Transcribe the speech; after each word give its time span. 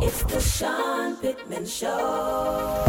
It's 0.00 0.22
the 0.22 0.40
Sean 0.40 1.16
Pittman 1.16 1.66
Show. 1.66 2.84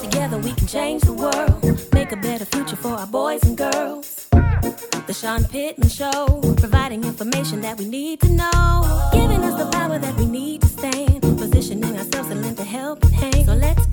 Together 0.00 0.38
we 0.38 0.52
can 0.52 0.66
change 0.66 1.02
the 1.02 1.12
world, 1.12 1.62
make 1.92 2.10
a 2.12 2.16
better 2.16 2.46
future 2.46 2.76
for 2.76 2.88
our 2.88 3.06
boys 3.06 3.42
and 3.44 3.56
girls. 3.56 4.28
The 5.06 5.12
Sean 5.12 5.44
Pittman 5.44 5.90
Show, 5.90 6.40
providing 6.56 7.04
information 7.04 7.60
that 7.60 7.78
we 7.78 7.84
need 7.84 8.20
to 8.22 8.30
know, 8.30 9.10
giving 9.12 9.44
us 9.44 9.62
the 9.62 9.70
power 9.76 9.98
that 9.98 10.16
we 10.16 10.24
need 10.24 10.62
to 10.62 10.68
stand, 10.68 11.20
positioning 11.20 11.98
ourselves 11.98 12.30
and 12.30 12.40
lend 12.40 12.58
a 12.58 12.64
helping 12.64 13.10
hand. 13.10 13.44
So 13.44 13.54
let's 13.54 13.84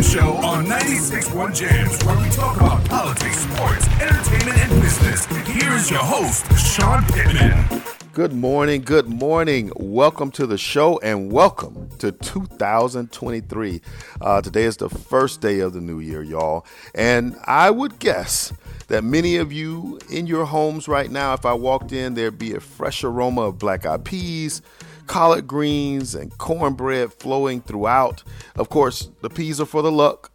Show 0.00 0.32
on 0.38 0.64
96.1 0.64 1.50
JAMZ, 1.50 2.04
where 2.06 2.18
we 2.18 2.30
talk 2.30 2.56
about 2.56 2.82
politics, 2.88 3.36
sports, 3.40 3.86
entertainment, 4.00 4.58
and 4.58 4.82
business. 4.82 5.26
Here 5.46 5.72
is 5.74 5.90
your 5.90 6.00
host, 6.00 6.46
Sean 6.58 7.04
Pittman. 7.04 7.82
Good 8.14 8.32
morning, 8.32 8.80
good 8.82 9.06
morning. 9.06 9.70
Welcome 9.76 10.30
to 10.32 10.46
the 10.46 10.56
show 10.56 10.98
and 11.00 11.30
welcome 11.30 11.90
to 11.98 12.10
2023. 12.10 13.80
Uh, 14.20 14.40
today 14.40 14.64
is 14.64 14.78
the 14.78 14.88
first 14.88 15.40
day 15.40 15.60
of 15.60 15.74
the 15.74 15.80
new 15.80 16.00
year, 16.00 16.22
y'all. 16.22 16.66
And 16.94 17.36
I 17.44 17.70
would 17.70 17.98
guess 17.98 18.52
that 18.88 19.04
many 19.04 19.36
of 19.36 19.52
you 19.52 20.00
in 20.10 20.26
your 20.26 20.46
homes 20.46 20.88
right 20.88 21.10
now, 21.10 21.34
if 21.34 21.46
I 21.46 21.52
walked 21.52 21.92
in, 21.92 22.14
there'd 22.14 22.38
be 22.38 22.54
a 22.54 22.60
fresh 22.60 23.04
aroma 23.04 23.42
of 23.42 23.58
black 23.58 23.86
eyed 23.86 24.04
peas, 24.04 24.62
collard 25.06 25.46
greens, 25.46 26.14
and 26.14 26.36
cornbread 26.38 27.12
flowing 27.12 27.60
throughout. 27.60 28.22
Of 28.56 28.68
course, 28.68 29.10
the 29.20 29.30
peas 29.30 29.60
are 29.60 29.66
for 29.66 29.82
the 29.82 29.92
luck, 29.92 30.30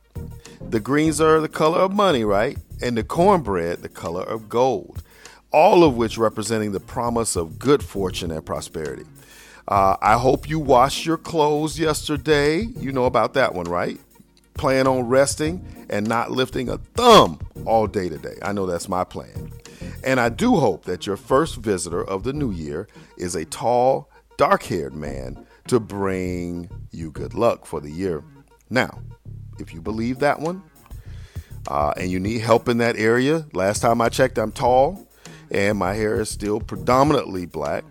the 0.69 0.79
greens 0.79 1.21
are 1.21 1.39
the 1.39 1.49
color 1.49 1.79
of 1.79 1.93
money, 1.93 2.23
right? 2.23 2.57
And 2.81 2.97
the 2.97 3.03
cornbread, 3.03 3.81
the 3.81 3.89
color 3.89 4.23
of 4.23 4.49
gold 4.49 5.03
all 5.51 5.83
of 5.83 5.95
which 5.95 6.17
representing 6.17 6.71
the 6.71 6.79
promise 6.79 7.35
of 7.35 7.59
good 7.59 7.83
fortune 7.83 8.31
and 8.31 8.45
prosperity. 8.45 9.05
Uh, 9.67 9.97
I 10.01 10.17
hope 10.17 10.49
you 10.49 10.59
washed 10.59 11.05
your 11.05 11.17
clothes 11.17 11.79
yesterday. 11.79 12.61
You 12.61 12.91
know 12.91 13.05
about 13.05 13.33
that 13.33 13.53
one, 13.53 13.65
right? 13.65 13.99
Plan 14.53 14.87
on 14.87 15.07
resting 15.07 15.65
and 15.89 16.07
not 16.07 16.31
lifting 16.31 16.69
a 16.69 16.77
thumb 16.95 17.39
all 17.65 17.87
day 17.87 18.09
today. 18.09 18.35
I 18.41 18.53
know 18.53 18.65
that's 18.65 18.89
my 18.89 19.03
plan. 19.03 19.51
And 20.03 20.19
I 20.19 20.29
do 20.29 20.55
hope 20.55 20.85
that 20.85 21.05
your 21.05 21.17
first 21.17 21.57
visitor 21.57 22.03
of 22.03 22.23
the 22.23 22.33
new 22.33 22.51
year 22.51 22.87
is 23.17 23.35
a 23.35 23.45
tall, 23.45 24.09
dark 24.37 24.63
haired 24.63 24.93
man 24.93 25.45
to 25.67 25.79
bring 25.79 26.69
you 26.91 27.11
good 27.11 27.33
luck 27.33 27.65
for 27.65 27.81
the 27.81 27.91
year. 27.91 28.23
Now, 28.69 29.01
if 29.59 29.73
you 29.73 29.81
believe 29.81 30.19
that 30.19 30.39
one 30.39 30.63
uh, 31.67 31.93
and 31.97 32.09
you 32.09 32.19
need 32.19 32.41
help 32.41 32.69
in 32.69 32.77
that 32.77 32.95
area, 32.97 33.45
last 33.53 33.81
time 33.81 33.99
I 33.99 34.09
checked, 34.09 34.37
I'm 34.37 34.51
tall 34.51 35.07
and 35.49 35.77
my 35.77 35.93
hair 35.93 36.19
is 36.19 36.29
still 36.29 36.59
predominantly 36.59 37.45
black, 37.45 37.85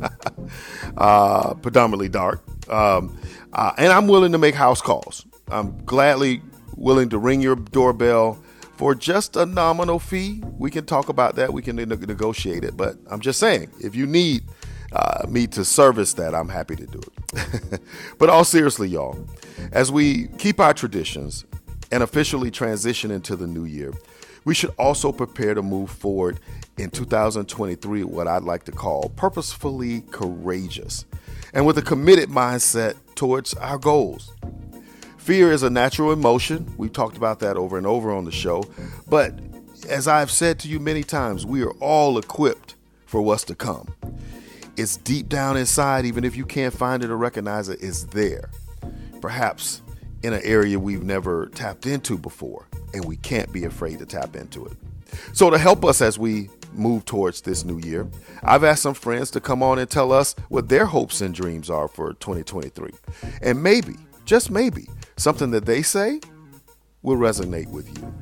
uh, 0.96 1.54
predominantly 1.54 2.08
dark. 2.08 2.42
Um, 2.70 3.18
uh, 3.52 3.72
and 3.78 3.92
I'm 3.92 4.06
willing 4.06 4.32
to 4.32 4.38
make 4.38 4.54
house 4.54 4.80
calls. 4.80 5.24
I'm 5.48 5.82
gladly 5.84 6.42
willing 6.76 7.08
to 7.10 7.18
ring 7.18 7.40
your 7.40 7.56
doorbell 7.56 8.42
for 8.76 8.94
just 8.94 9.36
a 9.36 9.46
nominal 9.46 9.98
fee. 9.98 10.42
We 10.58 10.70
can 10.70 10.84
talk 10.84 11.08
about 11.08 11.36
that. 11.36 11.52
We 11.52 11.62
can 11.62 11.76
ne- 11.76 11.84
negotiate 11.84 12.64
it. 12.64 12.76
But 12.76 12.96
I'm 13.10 13.20
just 13.20 13.38
saying, 13.38 13.70
if 13.80 13.94
you 13.94 14.06
need 14.06 14.44
uh, 14.92 15.26
me 15.28 15.46
to 15.48 15.64
service 15.64 16.14
that, 16.14 16.34
I'm 16.34 16.48
happy 16.48 16.76
to 16.76 16.86
do 16.86 17.00
it. 17.00 17.80
but 18.18 18.28
all 18.28 18.44
seriously, 18.44 18.88
y'all, 18.88 19.26
as 19.72 19.90
we 19.90 20.28
keep 20.38 20.60
our 20.60 20.74
traditions 20.74 21.44
and 21.90 22.02
officially 22.02 22.50
transition 22.50 23.10
into 23.10 23.36
the 23.36 23.46
new 23.46 23.64
year, 23.64 23.92
we 24.44 24.54
should 24.54 24.74
also 24.78 25.10
prepare 25.10 25.54
to 25.54 25.62
move 25.62 25.90
forward 25.90 26.38
in 26.76 26.90
2023 26.90 28.04
what 28.04 28.28
I'd 28.28 28.42
like 28.42 28.64
to 28.64 28.72
call 28.72 29.10
purposefully 29.16 30.02
courageous 30.10 31.04
and 31.52 31.66
with 31.66 31.78
a 31.78 31.82
committed 31.82 32.28
mindset 32.28 32.96
towards 33.14 33.54
our 33.54 33.78
goals. 33.78 34.32
Fear 35.18 35.52
is 35.52 35.62
a 35.62 35.70
natural 35.70 36.12
emotion. 36.12 36.74
We've 36.76 36.92
talked 36.92 37.16
about 37.16 37.38
that 37.40 37.56
over 37.56 37.78
and 37.78 37.86
over 37.86 38.12
on 38.12 38.26
the 38.26 38.32
show. 38.32 38.64
But 39.08 39.38
as 39.88 40.06
I've 40.06 40.30
said 40.30 40.58
to 40.60 40.68
you 40.68 40.78
many 40.78 41.02
times, 41.02 41.46
we 41.46 41.62
are 41.62 41.72
all 41.80 42.18
equipped 42.18 42.74
for 43.06 43.22
what's 43.22 43.44
to 43.44 43.54
come. 43.54 43.94
It's 44.76 44.96
deep 44.96 45.28
down 45.28 45.56
inside, 45.56 46.04
even 46.04 46.24
if 46.24 46.36
you 46.36 46.44
can't 46.44 46.74
find 46.74 47.04
it 47.04 47.10
or 47.10 47.16
recognize 47.16 47.68
it, 47.68 47.80
it's 47.80 48.04
there. 48.04 48.50
Perhaps 49.20 49.82
in 50.24 50.32
an 50.32 50.40
area 50.42 50.78
we've 50.78 51.04
never 51.04 51.46
tapped 51.54 51.86
into 51.86 52.18
before, 52.18 52.66
and 52.92 53.04
we 53.04 53.16
can't 53.16 53.52
be 53.52 53.64
afraid 53.64 54.00
to 54.00 54.06
tap 54.06 54.34
into 54.34 54.66
it. 54.66 54.72
So, 55.32 55.48
to 55.50 55.58
help 55.58 55.84
us 55.84 56.00
as 56.00 56.18
we 56.18 56.50
move 56.72 57.04
towards 57.04 57.42
this 57.42 57.64
new 57.64 57.78
year, 57.78 58.08
I've 58.42 58.64
asked 58.64 58.82
some 58.82 58.94
friends 58.94 59.30
to 59.32 59.40
come 59.40 59.62
on 59.62 59.78
and 59.78 59.88
tell 59.88 60.12
us 60.12 60.34
what 60.48 60.68
their 60.68 60.86
hopes 60.86 61.20
and 61.20 61.32
dreams 61.32 61.70
are 61.70 61.86
for 61.86 62.14
2023. 62.14 62.90
And 63.42 63.62
maybe, 63.62 63.94
just 64.24 64.50
maybe, 64.50 64.88
something 65.16 65.50
that 65.52 65.66
they 65.66 65.82
say 65.82 66.20
will 67.02 67.16
resonate 67.16 67.70
with 67.70 67.86
you. 67.96 68.12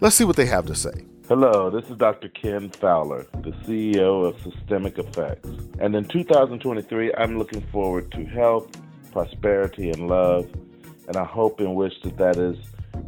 Let's 0.00 0.16
see 0.16 0.24
what 0.24 0.36
they 0.36 0.46
have 0.46 0.66
to 0.66 0.74
say. 0.74 1.04
Hello, 1.28 1.70
this 1.70 1.88
is 1.88 1.96
Dr. 1.96 2.28
Ken 2.28 2.68
Fowler, 2.68 3.24
the 3.42 3.52
CEO 3.64 4.26
of 4.26 4.42
Systemic 4.42 4.98
Effects. 4.98 5.48
And 5.78 5.94
in 5.94 6.04
2023, 6.04 7.14
I'm 7.14 7.38
looking 7.38 7.60
forward 7.70 8.10
to 8.10 8.24
health, 8.24 8.68
prosperity, 9.12 9.90
and 9.90 10.08
love. 10.08 10.50
And 11.06 11.16
I 11.16 11.24
hope 11.24 11.60
and 11.60 11.76
wish 11.76 11.94
that 12.02 12.16
that 12.16 12.38
is 12.38 12.56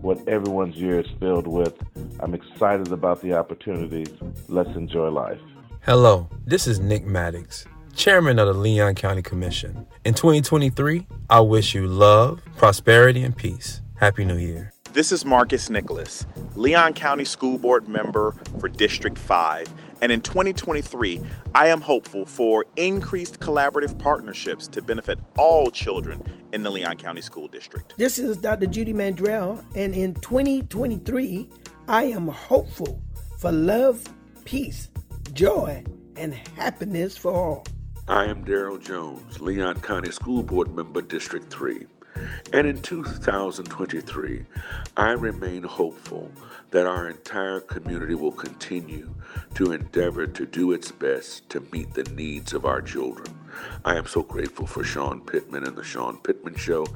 what 0.00 0.26
everyone's 0.28 0.76
year 0.76 1.00
is 1.00 1.08
filled 1.18 1.48
with. 1.48 1.74
I'm 2.20 2.34
excited 2.34 2.92
about 2.92 3.20
the 3.20 3.34
opportunities. 3.34 4.12
Let's 4.48 4.70
enjoy 4.76 5.08
life. 5.08 5.40
Hello, 5.80 6.28
this 6.46 6.68
is 6.68 6.78
Nick 6.78 7.04
Maddox, 7.04 7.66
Chairman 7.96 8.38
of 8.38 8.46
the 8.46 8.54
Leon 8.54 8.94
County 8.94 9.22
Commission. 9.22 9.86
In 10.04 10.14
2023, 10.14 11.04
I 11.28 11.40
wish 11.40 11.74
you 11.74 11.88
love, 11.88 12.40
prosperity, 12.56 13.24
and 13.24 13.36
peace. 13.36 13.80
Happy 13.96 14.24
New 14.24 14.38
Year. 14.38 14.73
This 14.94 15.10
is 15.10 15.24
Marcus 15.24 15.70
Nicolas, 15.70 16.24
Leon 16.54 16.94
County 16.94 17.24
School 17.24 17.58
Board 17.58 17.88
member 17.88 18.30
for 18.60 18.68
District 18.68 19.18
5. 19.18 19.74
And 20.00 20.12
in 20.12 20.20
2023, 20.20 21.20
I 21.52 21.66
am 21.66 21.80
hopeful 21.80 22.24
for 22.24 22.64
increased 22.76 23.40
collaborative 23.40 23.98
partnerships 23.98 24.68
to 24.68 24.80
benefit 24.80 25.18
all 25.36 25.72
children 25.72 26.22
in 26.52 26.62
the 26.62 26.70
Leon 26.70 26.98
County 26.98 27.22
School 27.22 27.48
District. 27.48 27.92
This 27.96 28.20
is 28.20 28.36
Dr. 28.36 28.66
Judy 28.66 28.92
Mandrell, 28.92 29.64
and 29.74 29.96
in 29.96 30.14
2023, 30.14 31.50
I 31.88 32.04
am 32.04 32.28
hopeful 32.28 33.02
for 33.40 33.50
love, 33.50 34.00
peace, 34.44 34.90
joy, 35.32 35.82
and 36.14 36.32
happiness 36.32 37.16
for 37.16 37.32
all. 37.32 37.66
I 38.06 38.26
am 38.26 38.44
Darryl 38.44 38.80
Jones, 38.80 39.40
Leon 39.40 39.80
County 39.80 40.12
School 40.12 40.44
Board 40.44 40.72
Member, 40.72 41.02
District 41.02 41.52
3. 41.52 41.84
And 42.52 42.66
in 42.66 42.80
2023, 42.82 44.44
I 44.96 45.10
remain 45.12 45.62
hopeful 45.62 46.30
that 46.70 46.86
our 46.86 47.08
entire 47.08 47.60
community 47.60 48.14
will 48.14 48.32
continue 48.32 49.14
to 49.54 49.72
endeavor 49.72 50.26
to 50.26 50.46
do 50.46 50.72
its 50.72 50.92
best 50.92 51.48
to 51.50 51.60
meet 51.72 51.94
the 51.94 52.04
needs 52.04 52.52
of 52.52 52.64
our 52.64 52.80
children. 52.82 53.43
I 53.84 53.96
am 53.96 54.06
so 54.06 54.22
grateful 54.22 54.66
for 54.66 54.84
Sean 54.84 55.20
Pittman 55.20 55.64
and 55.64 55.76
the 55.76 55.84
Sean 55.84 56.18
Pittman 56.18 56.56
Show 56.56 56.86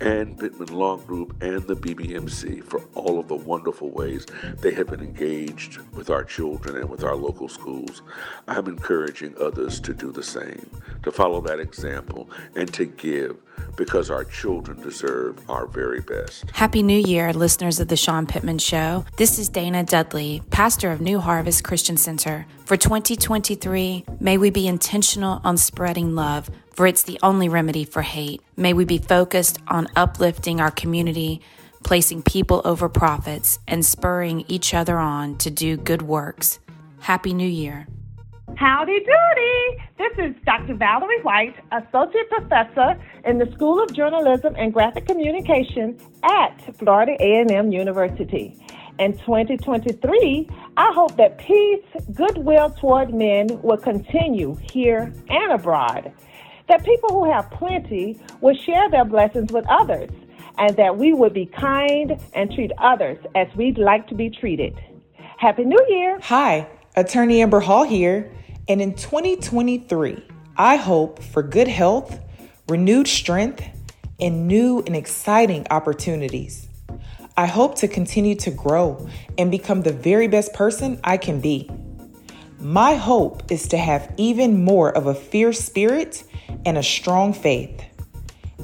and 0.00 0.38
Pittman 0.38 0.72
Law 0.72 0.96
Group 0.96 1.42
and 1.42 1.62
the 1.62 1.74
BBMC 1.74 2.64
for 2.64 2.82
all 2.94 3.18
of 3.18 3.28
the 3.28 3.34
wonderful 3.34 3.90
ways 3.90 4.26
they 4.60 4.72
have 4.74 4.88
been 4.88 5.00
engaged 5.00 5.78
with 5.92 6.10
our 6.10 6.24
children 6.24 6.76
and 6.76 6.88
with 6.88 7.04
our 7.04 7.16
local 7.16 7.48
schools. 7.48 8.02
I'm 8.48 8.66
encouraging 8.66 9.34
others 9.40 9.80
to 9.80 9.94
do 9.94 10.12
the 10.12 10.22
same, 10.22 10.70
to 11.02 11.10
follow 11.10 11.40
that 11.42 11.60
example, 11.60 12.30
and 12.54 12.72
to 12.74 12.86
give 12.86 13.36
because 13.76 14.10
our 14.10 14.24
children 14.24 14.80
deserve 14.80 15.38
our 15.50 15.66
very 15.66 16.00
best. 16.00 16.50
Happy 16.50 16.82
New 16.82 16.98
Year, 16.98 17.32
listeners 17.32 17.78
of 17.80 17.88
The 17.88 17.96
Sean 17.96 18.26
Pittman 18.26 18.58
Show. 18.58 19.04
This 19.16 19.38
is 19.38 19.48
Dana 19.48 19.82
Dudley, 19.84 20.42
pastor 20.50 20.90
of 20.90 21.00
New 21.00 21.18
Harvest 21.20 21.64
Christian 21.64 21.96
Center. 21.96 22.46
For 22.64 22.76
2023, 22.76 24.04
may 24.18 24.38
we 24.38 24.50
be 24.50 24.66
intentional 24.66 25.40
on 25.44 25.56
spreading 25.56 26.05
love, 26.14 26.50
for 26.72 26.86
it's 26.86 27.02
the 27.02 27.18
only 27.22 27.48
remedy 27.48 27.84
for 27.84 28.02
hate. 28.02 28.42
May 28.56 28.72
we 28.72 28.84
be 28.84 28.98
focused 28.98 29.58
on 29.66 29.88
uplifting 29.96 30.60
our 30.60 30.70
community, 30.70 31.40
placing 31.82 32.22
people 32.22 32.62
over 32.64 32.88
profits, 32.88 33.58
and 33.66 33.84
spurring 33.84 34.44
each 34.48 34.74
other 34.74 34.98
on 34.98 35.36
to 35.38 35.50
do 35.50 35.76
good 35.76 36.02
works. 36.02 36.58
Happy 37.00 37.34
New 37.34 37.48
Year. 37.48 37.86
Howdy 38.56 39.00
doody! 39.00 39.82
This 39.98 40.12
is 40.18 40.34
Dr. 40.44 40.74
Valerie 40.74 41.20
White, 41.22 41.56
Associate 41.72 42.30
Professor 42.30 42.98
in 43.24 43.38
the 43.38 43.50
School 43.52 43.82
of 43.82 43.92
Journalism 43.92 44.54
and 44.56 44.72
Graphic 44.72 45.06
Communication 45.06 45.98
at 46.22 46.76
Florida 46.78 47.16
A&M 47.20 47.72
University. 47.72 48.56
In 48.98 49.12
2023, 49.12 50.48
I 50.78 50.92
hope 50.94 51.18
that 51.18 51.36
peace, 51.36 51.84
goodwill 52.14 52.70
toward 52.70 53.12
men 53.12 53.46
will 53.60 53.76
continue 53.76 54.56
here 54.72 55.12
and 55.28 55.52
abroad. 55.52 56.12
That 56.68 56.82
people 56.82 57.10
who 57.10 57.30
have 57.30 57.50
plenty 57.50 58.18
will 58.40 58.56
share 58.56 58.90
their 58.90 59.04
blessings 59.04 59.52
with 59.52 59.66
others, 59.68 60.08
and 60.56 60.74
that 60.78 60.96
we 60.96 61.12
would 61.12 61.34
be 61.34 61.44
kind 61.44 62.18
and 62.32 62.50
treat 62.50 62.72
others 62.78 63.18
as 63.34 63.48
we'd 63.54 63.76
like 63.76 64.06
to 64.08 64.14
be 64.14 64.30
treated. 64.30 64.74
Happy 65.36 65.64
New 65.64 65.84
Year! 65.90 66.18
Hi, 66.22 66.66
Attorney 66.96 67.42
Amber 67.42 67.60
Hall 67.60 67.84
here, 67.84 68.32
and 68.66 68.80
in 68.80 68.94
2023, 68.94 70.24
I 70.56 70.76
hope 70.76 71.22
for 71.22 71.42
good 71.42 71.68
health, 71.68 72.18
renewed 72.66 73.08
strength, 73.08 73.62
and 74.18 74.48
new 74.48 74.82
and 74.86 74.96
exciting 74.96 75.66
opportunities. 75.70 76.66
I 77.38 77.44
hope 77.44 77.74
to 77.76 77.88
continue 77.88 78.34
to 78.36 78.50
grow 78.50 79.06
and 79.36 79.50
become 79.50 79.82
the 79.82 79.92
very 79.92 80.26
best 80.26 80.54
person 80.54 80.98
I 81.04 81.18
can 81.18 81.38
be. 81.38 81.70
My 82.58 82.94
hope 82.94 83.52
is 83.52 83.68
to 83.68 83.76
have 83.76 84.10
even 84.16 84.64
more 84.64 84.90
of 84.96 85.06
a 85.06 85.14
fierce 85.14 85.60
spirit 85.60 86.24
and 86.64 86.78
a 86.78 86.82
strong 86.82 87.34
faith. 87.34 87.84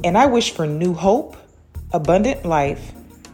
And 0.03 0.17
I 0.17 0.25
wish 0.25 0.53
for 0.53 0.67
new 0.67 0.95
hope, 0.95 1.37
abundant 1.93 2.47
life, 2.47 2.93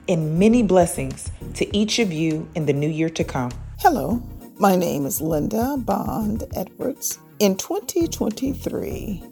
and 0.09 0.41
many 0.41 0.65
blessings 0.65 1.31
to 1.55 1.77
each 1.77 2.01
of 2.01 2.13
you 2.13 2.49
in 2.57 2.67
the 2.67 2.73
new 2.73 2.91
year 2.91 3.11
to 3.11 3.23
come. 3.23 3.53
Hello, 3.79 4.21
my 4.59 4.75
name 4.75 5.07
is 5.07 5.21
Linda 5.21 5.77
Bond 5.79 6.45
Edwards. 6.57 7.21
In 7.39 7.57
2023, 7.57 9.23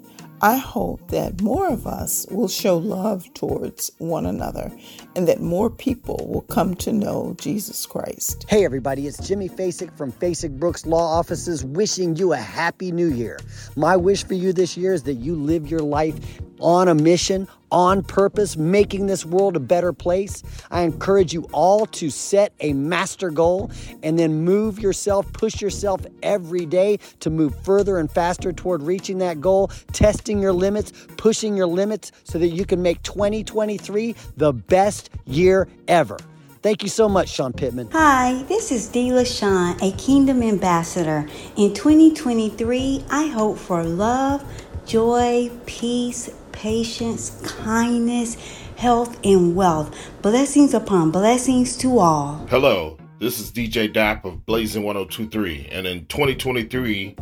I 0.42 0.58
hope 0.58 1.08
that 1.12 1.40
more 1.40 1.66
of 1.66 1.86
us 1.86 2.26
will 2.30 2.48
show 2.48 2.76
love 2.76 3.32
towards 3.32 3.90
one 3.96 4.26
another 4.26 4.70
and 5.14 5.26
that 5.28 5.40
more 5.40 5.70
people 5.70 6.26
will 6.28 6.42
come 6.42 6.74
to 6.76 6.92
know 6.92 7.34
Jesus 7.38 7.86
Christ. 7.86 8.44
Hey, 8.46 8.62
everybody, 8.62 9.06
it's 9.06 9.26
Jimmy 9.26 9.48
Fasig 9.48 9.96
from 9.96 10.12
Fasig 10.12 10.58
Brooks 10.58 10.84
Law 10.84 11.18
Offices 11.18 11.64
wishing 11.64 12.16
you 12.16 12.34
a 12.34 12.36
happy 12.36 12.92
new 12.92 13.08
year. 13.08 13.38
My 13.76 13.96
wish 13.96 14.24
for 14.24 14.34
you 14.34 14.52
this 14.52 14.76
year 14.76 14.92
is 14.92 15.04
that 15.04 15.14
you 15.14 15.34
live 15.36 15.70
your 15.70 15.80
life 15.80 16.20
on 16.60 16.88
a 16.88 16.94
mission, 16.94 17.48
on 17.70 18.02
purpose, 18.02 18.56
making 18.56 19.06
this 19.06 19.24
world 19.24 19.56
a 19.56 19.60
better 19.60 19.92
place. 19.92 20.42
I 20.70 20.82
encourage 20.82 21.32
you 21.32 21.48
all 21.52 21.86
to 21.86 22.10
set 22.10 22.52
a 22.60 22.72
master 22.72 23.30
goal 23.30 23.70
and 24.02 24.18
then 24.18 24.44
move 24.44 24.78
yourself, 24.78 25.32
push 25.32 25.60
yourself 25.60 26.00
every 26.22 26.66
day 26.66 26.98
to 27.20 27.30
move 27.30 27.54
further 27.64 27.98
and 27.98 28.10
faster 28.10 28.52
toward 28.52 28.82
reaching 28.82 29.18
that 29.18 29.40
goal, 29.40 29.68
testing 29.92 30.40
your 30.40 30.52
limits, 30.52 30.92
pushing 31.16 31.56
your 31.56 31.66
limits 31.66 32.12
so 32.24 32.38
that 32.38 32.48
you 32.48 32.64
can 32.64 32.82
make 32.82 33.02
2023 33.02 34.14
the 34.36 34.52
best 34.52 35.10
year 35.24 35.68
ever. 35.88 36.18
Thank 36.62 36.82
you 36.82 36.88
so 36.88 37.08
much, 37.08 37.28
Sean 37.28 37.52
Pittman. 37.52 37.90
Hi, 37.92 38.42
this 38.48 38.72
is 38.72 38.88
Dila 38.88 39.24
Sean, 39.24 39.80
a 39.80 39.92
Kingdom 39.96 40.42
Ambassador. 40.42 41.28
In 41.56 41.72
2023, 41.72 43.04
I 43.08 43.26
hope 43.28 43.56
for 43.56 43.84
love, 43.84 44.42
joy, 44.84 45.50
peace, 45.66 46.28
patience, 46.56 47.38
kindness, 47.42 48.34
health, 48.76 49.18
and 49.24 49.54
wealth. 49.54 49.94
Blessings 50.22 50.72
upon 50.74 51.10
blessings 51.10 51.76
to 51.76 51.98
all. 51.98 52.46
Hello, 52.48 52.96
this 53.18 53.38
is 53.38 53.52
DJ 53.52 53.92
Dap 53.92 54.24
of 54.24 54.44
Blazing 54.46 54.82
1023, 54.82 55.68
and 55.70 55.86
in 55.86 56.06
2023, 56.06 57.14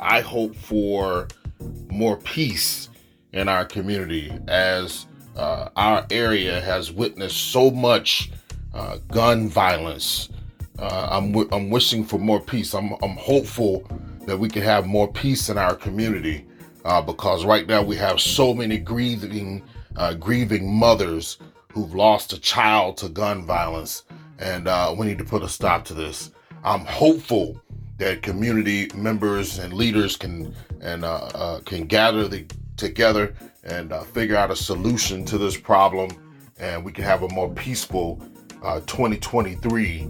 I 0.00 0.20
hope 0.22 0.56
for 0.56 1.28
more 1.90 2.16
peace 2.16 2.88
in 3.32 3.46
our 3.48 3.66
community 3.66 4.32
as 4.48 5.06
uh, 5.36 5.68
our 5.76 6.06
area 6.10 6.60
has 6.62 6.90
witnessed 6.90 7.36
so 7.52 7.70
much 7.70 8.30
uh, 8.72 8.96
gun 9.08 9.48
violence. 9.48 10.30
Uh, 10.78 11.08
I'm, 11.10 11.32
w- 11.32 11.48
I'm 11.52 11.68
wishing 11.68 12.04
for 12.04 12.18
more 12.18 12.40
peace. 12.40 12.74
I'm, 12.74 12.92
I'm 13.02 13.16
hopeful 13.16 13.86
that 14.26 14.38
we 14.38 14.48
can 14.48 14.62
have 14.62 14.86
more 14.86 15.12
peace 15.12 15.50
in 15.50 15.58
our 15.58 15.74
community 15.74 16.46
uh, 16.84 17.02
because 17.02 17.44
right 17.44 17.66
now 17.66 17.82
we 17.82 17.96
have 17.96 18.20
so 18.20 18.54
many 18.54 18.78
grieving, 18.78 19.62
uh, 19.96 20.14
grieving 20.14 20.72
mothers 20.72 21.38
who've 21.72 21.94
lost 21.94 22.32
a 22.32 22.40
child 22.40 22.96
to 22.98 23.08
gun 23.08 23.44
violence, 23.44 24.04
and 24.38 24.68
uh, 24.68 24.94
we 24.96 25.06
need 25.06 25.18
to 25.18 25.24
put 25.24 25.42
a 25.42 25.48
stop 25.48 25.84
to 25.84 25.94
this. 25.94 26.30
I'm 26.64 26.80
hopeful 26.80 27.60
that 27.98 28.22
community 28.22 28.90
members 28.94 29.58
and 29.58 29.72
leaders 29.72 30.16
can 30.16 30.54
and 30.80 31.04
uh, 31.04 31.30
uh, 31.34 31.60
can 31.60 31.86
gather 31.86 32.28
the, 32.28 32.46
together 32.76 33.34
and 33.64 33.92
uh, 33.92 34.02
figure 34.02 34.36
out 34.36 34.50
a 34.50 34.56
solution 34.56 35.24
to 35.24 35.38
this 35.38 35.56
problem, 35.56 36.10
and 36.58 36.84
we 36.84 36.92
can 36.92 37.04
have 37.04 37.22
a 37.22 37.28
more 37.30 37.50
peaceful 37.50 38.22
2023 38.86 40.08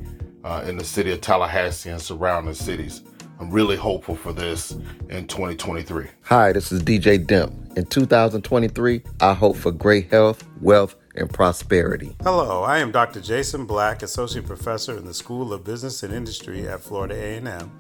in 0.65 0.79
the 0.79 0.85
city 0.85 1.13
of 1.13 1.21
Tallahassee 1.21 1.91
and 1.91 2.01
surrounding 2.01 2.55
cities. 2.55 3.03
I'm 3.41 3.53
really 3.53 3.77
hopeful 3.77 4.17
for 4.17 4.33
this 4.33 4.73
in 5.09 5.29
2023. 5.29 6.07
Hi, 6.23 6.53
this 6.53 6.73
is 6.73 6.83
DJ 6.83 7.25
Demp. 7.25 7.77
In 7.79 7.87
2023, 7.87 9.03
I 9.21 9.33
hope 9.33 9.57
for 9.57 9.71
great 9.71 10.11
health, 10.11 10.45
wealth, 10.61 10.97
and 11.15 11.33
prosperity. 11.33 12.17
Hello, 12.25 12.65
I 12.65 12.79
am 12.79 12.91
Dr. 12.91 13.21
Jason 13.21 13.65
Black, 13.65 14.03
Associate 14.03 14.45
Professor 14.45 14.97
in 14.99 15.05
the 15.05 15.15
School 15.15 15.53
of 15.53 15.63
Business 15.63 16.03
and 16.03 16.13
Industry 16.13 16.67
at 16.67 16.81
Florida 16.81 17.15
A&M 17.15 17.71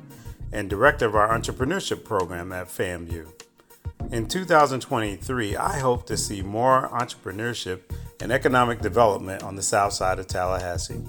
and 0.52 0.70
Director 0.70 1.06
of 1.06 1.16
our 1.16 1.36
Entrepreneurship 1.36 2.04
Program 2.04 2.52
at 2.52 2.68
FAMU. 2.68 3.26
In 4.12 4.28
2023, 4.28 5.56
I 5.56 5.80
hope 5.80 6.06
to 6.06 6.16
see 6.16 6.40
more 6.40 6.88
entrepreneurship 6.90 7.80
and 8.20 8.30
economic 8.30 8.80
development 8.80 9.42
on 9.42 9.56
the 9.56 9.62
south 9.62 9.92
side 9.92 10.20
of 10.20 10.28
Tallahassee. 10.28 11.02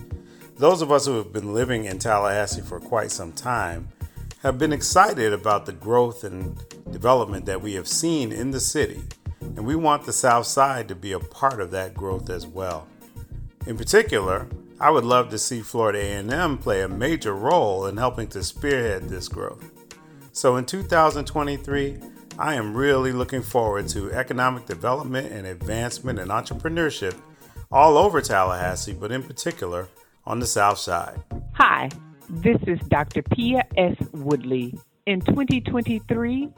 Those 0.58 0.82
of 0.82 0.92
us 0.92 1.06
who 1.06 1.18
have 1.18 1.32
been 1.32 1.54
living 1.54 1.86
in 1.86 2.00
Tallahassee 2.00 2.62
for 2.62 2.80
quite 2.80 3.12
some 3.12 3.32
time 3.32 3.90
have 4.42 4.58
been 4.58 4.72
excited 4.72 5.34
about 5.34 5.66
the 5.66 5.74
growth 5.74 6.24
and 6.24 6.58
development 6.92 7.46
that 7.46 7.62
we 7.62 7.74
have 7.74 7.88
seen 7.88 8.32
in 8.32 8.52
the 8.52 8.60
city, 8.60 9.02
and 9.42 9.66
we 9.66 9.76
want 9.76 10.06
the 10.06 10.14
South 10.14 10.46
Side 10.46 10.88
to 10.88 10.96
be 10.96 11.12
a 11.12 11.20
part 11.20 11.60
of 11.60 11.72
that 11.72 11.94
growth 11.94 12.30
as 12.30 12.48
well. 12.48 12.88
In 13.68 13.78
particular, 13.78 14.48
I 14.80 14.92
would 14.92 15.04
love 15.04 15.30
to 15.32 15.38
see 15.38 15.60
Florida 15.60 16.00
A&M 16.00 16.58
play 16.58 16.82
a 16.82 16.88
major 16.88 17.34
role 17.34 17.86
in 17.86 17.98
helping 17.98 18.28
to 18.30 18.42
spearhead 18.42 19.10
this 19.10 19.28
growth. 19.28 19.72
So 20.32 20.56
in 20.56 20.66
2023, 20.66 21.98
I 22.38 22.54
am 22.54 22.74
really 22.74 23.12
looking 23.12 23.42
forward 23.42 23.90
to 23.90 24.14
economic 24.14 24.66
development 24.66 25.34
and 25.34 25.48
advancement 25.48 26.18
and 26.18 26.32
entrepreneurship 26.32 27.18
all 27.70 27.98
over 27.98 28.22
Tallahassee, 28.22 28.94
but 28.94 29.12
in 29.12 29.22
particular 29.22 29.90
on 30.26 30.40
the 30.40 30.48
South 30.48 30.78
Side. 30.78 31.22
Hi, 31.56 31.90
this 32.30 32.58
is 32.68 32.80
Dr. 32.88 33.24
Pia 33.24 33.64
S. 33.76 33.96
Woodley. 34.14 34.78
In 35.06 35.22
2023, 35.22 36.50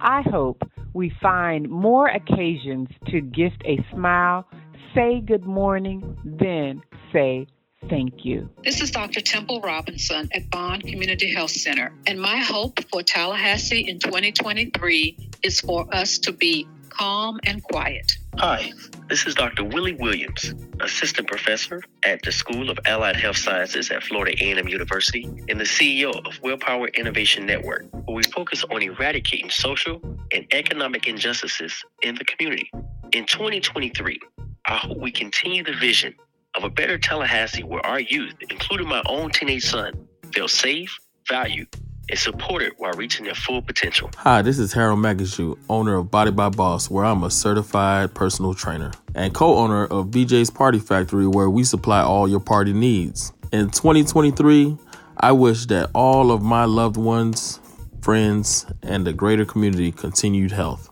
I 0.00 0.22
hope 0.22 0.62
we 0.92 1.12
find 1.22 1.68
more 1.68 2.08
occasions 2.08 2.88
to 3.08 3.20
gift 3.20 3.62
a 3.64 3.78
smile, 3.92 4.48
say 4.94 5.20
good 5.20 5.44
morning, 5.44 6.18
then 6.24 6.82
say 7.12 7.46
thank 7.88 8.24
you. 8.24 8.50
This 8.64 8.80
is 8.80 8.90
Dr. 8.90 9.20
Temple 9.20 9.60
Robinson 9.60 10.28
at 10.34 10.50
Bond 10.50 10.82
Community 10.82 11.32
Health 11.32 11.52
Center, 11.52 11.92
and 12.06 12.20
my 12.20 12.38
hope 12.38 12.80
for 12.90 13.02
Tallahassee 13.02 13.88
in 13.88 14.00
2023 14.00 15.30
is 15.42 15.60
for 15.60 15.86
us 15.94 16.18
to 16.20 16.32
be 16.32 16.66
calm 16.90 17.40
and 17.44 17.62
quiet. 17.62 18.16
Hi, 18.38 18.72
this 19.08 19.26
is 19.26 19.34
Dr. 19.34 19.64
Willie 19.64 19.94
Williams, 19.94 20.54
Assistant 20.80 21.26
Professor 21.26 21.82
at 22.04 22.22
the 22.22 22.32
School 22.32 22.70
of 22.70 22.78
Allied 22.84 23.16
Health 23.16 23.36
Sciences 23.36 23.90
at 23.90 24.02
Florida 24.02 24.36
A&M 24.42 24.68
University 24.68 25.24
and 25.48 25.58
the 25.58 25.64
CEO 25.64 26.10
of 26.26 26.40
Willpower 26.42 26.88
Innovation 26.88 27.46
Network, 27.46 27.86
where 27.92 28.16
we 28.16 28.22
focus 28.24 28.64
on 28.70 28.82
eradicating 28.82 29.50
social 29.50 30.00
and 30.32 30.46
economic 30.52 31.06
injustices 31.06 31.84
in 32.02 32.14
the 32.14 32.24
community. 32.24 32.70
In 33.12 33.26
2023, 33.26 34.20
I 34.66 34.76
hope 34.76 34.98
we 34.98 35.10
continue 35.10 35.64
the 35.64 35.74
vision 35.74 36.14
of 36.56 36.64
a 36.64 36.70
better 36.70 36.98
Tallahassee 36.98 37.62
where 37.62 37.84
our 37.86 38.00
youth, 38.00 38.34
including 38.50 38.88
my 38.88 39.02
own 39.06 39.30
teenage 39.30 39.64
son, 39.64 40.06
feel 40.32 40.48
safe, 40.48 40.96
valued, 41.28 41.68
and 42.10 42.18
supported 42.18 42.72
while 42.76 42.92
reaching 42.94 43.24
their 43.24 43.34
full 43.34 43.62
potential. 43.62 44.10
Hi, 44.16 44.42
this 44.42 44.58
is 44.58 44.72
Harold 44.72 44.98
Magashu, 44.98 45.56
owner 45.68 45.94
of 45.94 46.10
Body 46.10 46.32
by 46.32 46.48
Boss, 46.48 46.90
where 46.90 47.04
I'm 47.04 47.22
a 47.22 47.30
certified 47.30 48.12
personal 48.14 48.52
trainer, 48.52 48.90
and 49.14 49.32
co 49.32 49.56
owner 49.56 49.84
of 49.84 50.06
BJ's 50.08 50.50
Party 50.50 50.80
Factory, 50.80 51.26
where 51.26 51.48
we 51.48 51.62
supply 51.62 52.02
all 52.02 52.28
your 52.28 52.40
party 52.40 52.72
needs. 52.72 53.32
In 53.52 53.70
2023, 53.70 54.76
I 55.18 55.32
wish 55.32 55.66
that 55.66 55.90
all 55.94 56.32
of 56.32 56.42
my 56.42 56.64
loved 56.64 56.96
ones, 56.96 57.60
friends, 58.00 58.66
and 58.82 59.06
the 59.06 59.12
greater 59.12 59.44
community 59.44 59.92
continued 59.92 60.50
health. 60.50 60.88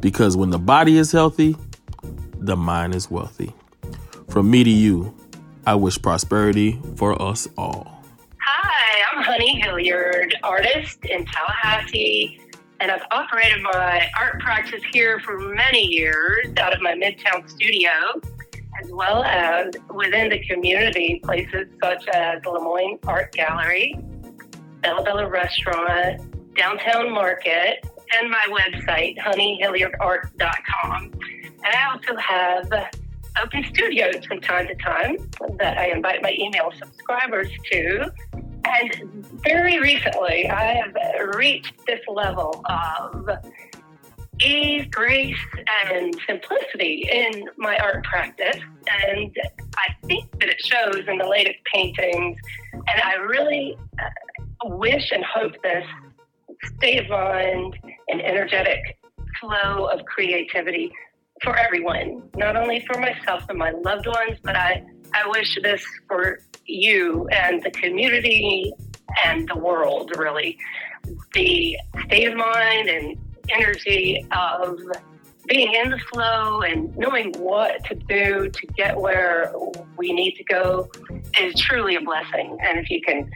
Because 0.00 0.36
when 0.36 0.50
the 0.50 0.58
body 0.58 0.98
is 0.98 1.12
healthy, 1.12 1.56
the 2.34 2.56
mind 2.56 2.94
is 2.94 3.10
wealthy. 3.10 3.52
From 4.28 4.50
me 4.50 4.64
to 4.64 4.70
you, 4.70 5.14
I 5.66 5.74
wish 5.74 6.00
prosperity 6.00 6.80
for 6.96 7.20
us 7.20 7.48
all. 7.56 7.99
Honey 9.30 9.60
Hilliard, 9.60 10.34
artist 10.42 11.04
in 11.04 11.24
Tallahassee, 11.24 12.40
and 12.80 12.90
I've 12.90 13.04
operated 13.12 13.62
my 13.62 14.10
art 14.18 14.40
practice 14.40 14.82
here 14.92 15.20
for 15.20 15.38
many 15.38 15.86
years 15.86 16.48
out 16.58 16.74
of 16.74 16.82
my 16.82 16.94
Midtown 16.94 17.48
studio, 17.48 17.92
as 18.82 18.90
well 18.90 19.22
as 19.22 19.72
within 19.94 20.30
the 20.30 20.40
community 20.48 21.20
places 21.22 21.68
such 21.80 22.08
as 22.08 22.44
Lemoyne 22.44 22.98
Art 23.06 23.30
Gallery, 23.30 23.96
Bella 24.80 25.04
Bella 25.04 25.28
Restaurant, 25.28 26.56
Downtown 26.56 27.12
Market, 27.12 27.88
and 28.18 28.28
my 28.28 28.44
website, 28.48 29.16
honeyhilliardart.com. 29.18 31.04
And 31.04 31.66
I 31.66 31.92
also 31.92 32.16
have 32.16 32.90
open 33.40 33.64
studios 33.72 34.24
from 34.24 34.40
time 34.40 34.66
to 34.66 34.74
time 34.74 35.18
that 35.58 35.78
I 35.78 35.92
invite 35.92 36.20
my 36.20 36.34
email 36.36 36.72
subscribers 36.76 37.48
to. 37.70 38.10
And 38.64 39.26
very 39.42 39.80
recently, 39.80 40.48
I 40.48 40.74
have 40.74 41.34
reached 41.34 41.74
this 41.86 42.00
level 42.08 42.62
of 42.68 43.28
ease, 44.42 44.86
grace, 44.90 45.36
and 45.86 46.16
simplicity 46.26 47.08
in 47.10 47.48
my 47.56 47.76
art 47.78 48.04
practice. 48.04 48.60
And 49.06 49.36
I 49.76 50.06
think 50.06 50.30
that 50.40 50.48
it 50.48 50.60
shows 50.60 51.04
in 51.06 51.18
the 51.18 51.26
latest 51.26 51.58
paintings. 51.72 52.38
And 52.72 53.02
I 53.02 53.14
really 53.14 53.76
uh, 53.98 54.68
wish 54.76 55.10
and 55.12 55.24
hope 55.24 55.52
this 55.62 55.84
state 56.76 57.04
of 57.04 57.10
mind 57.10 57.78
and 58.08 58.20
energetic 58.22 58.80
flow 59.40 59.86
of 59.86 60.04
creativity 60.04 60.92
for 61.42 61.56
everyone, 61.56 62.22
not 62.36 62.56
only 62.56 62.84
for 62.86 62.98
myself 62.98 63.44
and 63.48 63.58
my 63.58 63.70
loved 63.70 64.06
ones, 64.06 64.38
but 64.42 64.56
I, 64.56 64.84
I 65.14 65.26
wish 65.28 65.58
this 65.62 65.82
for 66.06 66.40
you 66.66 67.28
and 67.28 67.62
the 67.62 67.70
community 67.70 68.72
and 69.24 69.48
the 69.48 69.56
world, 69.56 70.12
really. 70.16 70.58
The 71.32 71.76
state 72.06 72.28
of 72.28 72.36
mind 72.36 72.88
and 72.88 73.16
energy 73.50 74.26
of 74.32 74.78
being 75.46 75.74
in 75.74 75.90
the 75.90 75.98
flow 76.12 76.60
and 76.60 76.96
knowing 76.96 77.32
what 77.38 77.84
to 77.84 77.94
do 77.94 78.48
to 78.48 78.66
get 78.76 78.96
where 78.96 79.52
we 79.96 80.12
need 80.12 80.34
to 80.36 80.44
go 80.44 80.88
is 81.40 81.60
truly 81.60 81.96
a 81.96 82.00
blessing. 82.00 82.56
And 82.62 82.78
if 82.78 82.88
you 82.90 83.00
can 83.02 83.28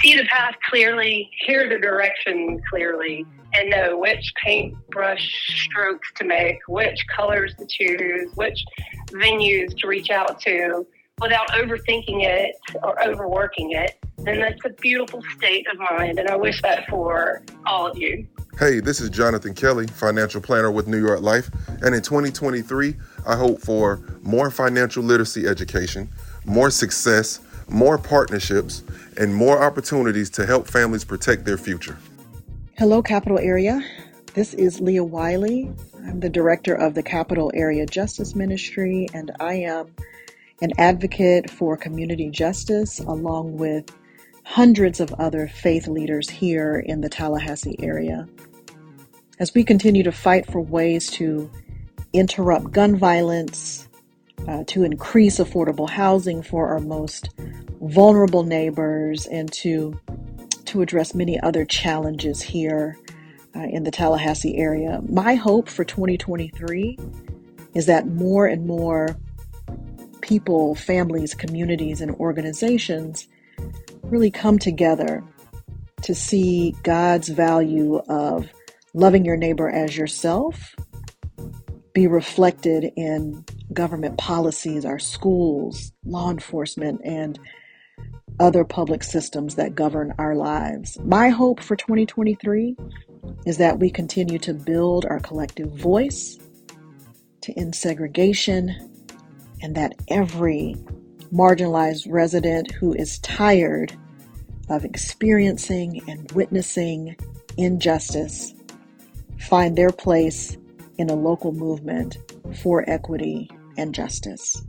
see 0.00 0.16
the 0.16 0.24
path 0.24 0.54
clearly, 0.68 1.30
hear 1.46 1.68
the 1.68 1.78
direction 1.78 2.60
clearly, 2.68 3.24
and 3.54 3.70
know 3.70 3.96
which 3.98 4.32
paintbrush 4.44 5.26
strokes 5.64 6.08
to 6.16 6.24
make, 6.24 6.58
which 6.68 7.06
colors 7.14 7.54
to 7.58 7.66
choose, 7.66 8.30
which 8.34 8.64
venues 9.10 9.76
to 9.78 9.86
reach 9.86 10.10
out 10.10 10.40
to 10.40 10.86
without 11.24 11.48
overthinking 11.50 12.22
it 12.22 12.56
or 12.82 13.02
overworking 13.02 13.72
it, 13.72 13.98
then 14.18 14.40
that's 14.40 14.64
a 14.64 14.70
beautiful 14.80 15.22
state 15.36 15.66
of 15.72 15.78
mind. 15.78 16.18
And 16.18 16.28
I 16.28 16.36
wish 16.36 16.60
that 16.62 16.88
for 16.88 17.42
all 17.66 17.86
of 17.86 17.96
you. 17.96 18.26
Hey, 18.58 18.80
this 18.80 19.00
is 19.00 19.10
Jonathan 19.10 19.54
Kelly, 19.54 19.86
financial 19.86 20.40
planner 20.40 20.70
with 20.70 20.86
New 20.86 21.04
York 21.04 21.20
Life. 21.22 21.50
And 21.82 21.94
in 21.94 22.02
2023, 22.02 22.94
I 23.26 23.36
hope 23.36 23.60
for 23.60 24.00
more 24.22 24.50
financial 24.50 25.02
literacy 25.02 25.46
education, 25.46 26.08
more 26.44 26.70
success, 26.70 27.40
more 27.68 27.98
partnerships, 27.98 28.84
and 29.16 29.34
more 29.34 29.62
opportunities 29.62 30.30
to 30.30 30.46
help 30.46 30.68
families 30.68 31.04
protect 31.04 31.44
their 31.44 31.58
future. 31.58 31.96
Hello, 32.76 33.02
Capital 33.02 33.38
Area. 33.38 33.80
This 34.34 34.52
is 34.54 34.80
Leah 34.80 35.04
Wiley. 35.04 35.72
I'm 36.06 36.20
the 36.20 36.28
director 36.28 36.74
of 36.74 36.94
the 36.94 37.02
Capital 37.02 37.50
Area 37.54 37.86
Justice 37.86 38.34
Ministry, 38.34 39.08
and 39.14 39.32
I 39.40 39.54
am 39.54 39.94
an 40.62 40.72
advocate 40.78 41.50
for 41.50 41.76
community 41.76 42.30
justice 42.30 43.00
along 43.00 43.56
with 43.56 43.90
hundreds 44.44 45.00
of 45.00 45.12
other 45.14 45.48
faith 45.48 45.86
leaders 45.88 46.28
here 46.28 46.78
in 46.78 47.00
the 47.00 47.08
Tallahassee 47.08 47.76
area. 47.80 48.28
As 49.40 49.52
we 49.54 49.64
continue 49.64 50.02
to 50.02 50.12
fight 50.12 50.46
for 50.46 50.60
ways 50.60 51.10
to 51.12 51.50
interrupt 52.12 52.70
gun 52.70 52.96
violence, 52.96 53.88
uh, 54.46 54.62
to 54.66 54.84
increase 54.84 55.38
affordable 55.38 55.88
housing 55.88 56.42
for 56.42 56.68
our 56.68 56.80
most 56.80 57.30
vulnerable 57.80 58.42
neighbors, 58.42 59.26
and 59.26 59.50
to 59.52 59.98
to 60.66 60.82
address 60.82 61.14
many 61.14 61.40
other 61.40 61.64
challenges 61.64 62.42
here 62.42 62.96
uh, 63.54 63.60
in 63.60 63.84
the 63.84 63.90
Tallahassee 63.90 64.56
area. 64.56 65.00
My 65.08 65.34
hope 65.34 65.68
for 65.68 65.84
2023 65.84 66.98
is 67.74 67.86
that 67.86 68.06
more 68.06 68.46
and 68.46 68.66
more 68.66 69.16
people, 70.24 70.74
families, 70.74 71.34
communities, 71.34 72.00
and 72.00 72.10
organizations 72.12 73.28
really 74.04 74.30
come 74.30 74.58
together 74.58 75.22
to 76.00 76.14
see 76.14 76.74
God's 76.82 77.28
value 77.28 77.96
of 78.08 78.48
loving 78.94 79.26
your 79.26 79.36
neighbor 79.36 79.68
as 79.68 79.94
yourself 79.94 80.74
be 81.92 82.06
reflected 82.06 82.90
in 82.96 83.44
government 83.74 84.16
policies, 84.16 84.86
our 84.86 84.98
schools, 84.98 85.92
law 86.06 86.30
enforcement, 86.30 87.02
and 87.04 87.38
other 88.40 88.64
public 88.64 89.02
systems 89.02 89.56
that 89.56 89.74
govern 89.74 90.14
our 90.18 90.34
lives. 90.34 90.98
My 91.04 91.28
hope 91.28 91.60
for 91.60 91.76
2023 91.76 92.76
is 93.44 93.58
that 93.58 93.78
we 93.78 93.90
continue 93.90 94.38
to 94.38 94.54
build 94.54 95.04
our 95.04 95.20
collective 95.20 95.70
voice 95.72 96.38
to 97.42 97.52
end 97.58 97.74
segregation 97.74 98.93
and 99.64 99.74
that 99.76 99.94
every 100.08 100.76
marginalized 101.32 102.06
resident 102.06 102.70
who 102.72 102.92
is 102.92 103.18
tired 103.20 103.96
of 104.68 104.84
experiencing 104.84 106.02
and 106.06 106.30
witnessing 106.32 107.16
injustice 107.56 108.52
find 109.38 109.74
their 109.74 109.90
place 109.90 110.58
in 110.98 111.08
a 111.08 111.14
local 111.14 111.50
movement 111.50 112.18
for 112.60 112.84
equity 112.88 113.50
and 113.78 113.94
justice. 113.94 114.62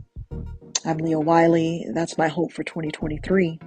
I'm 0.86 0.96
Leah 0.96 1.20
Wiley. 1.20 1.84
That's 1.92 2.16
my 2.16 2.28
hope 2.28 2.52
for 2.52 2.64
2023. 2.64 3.60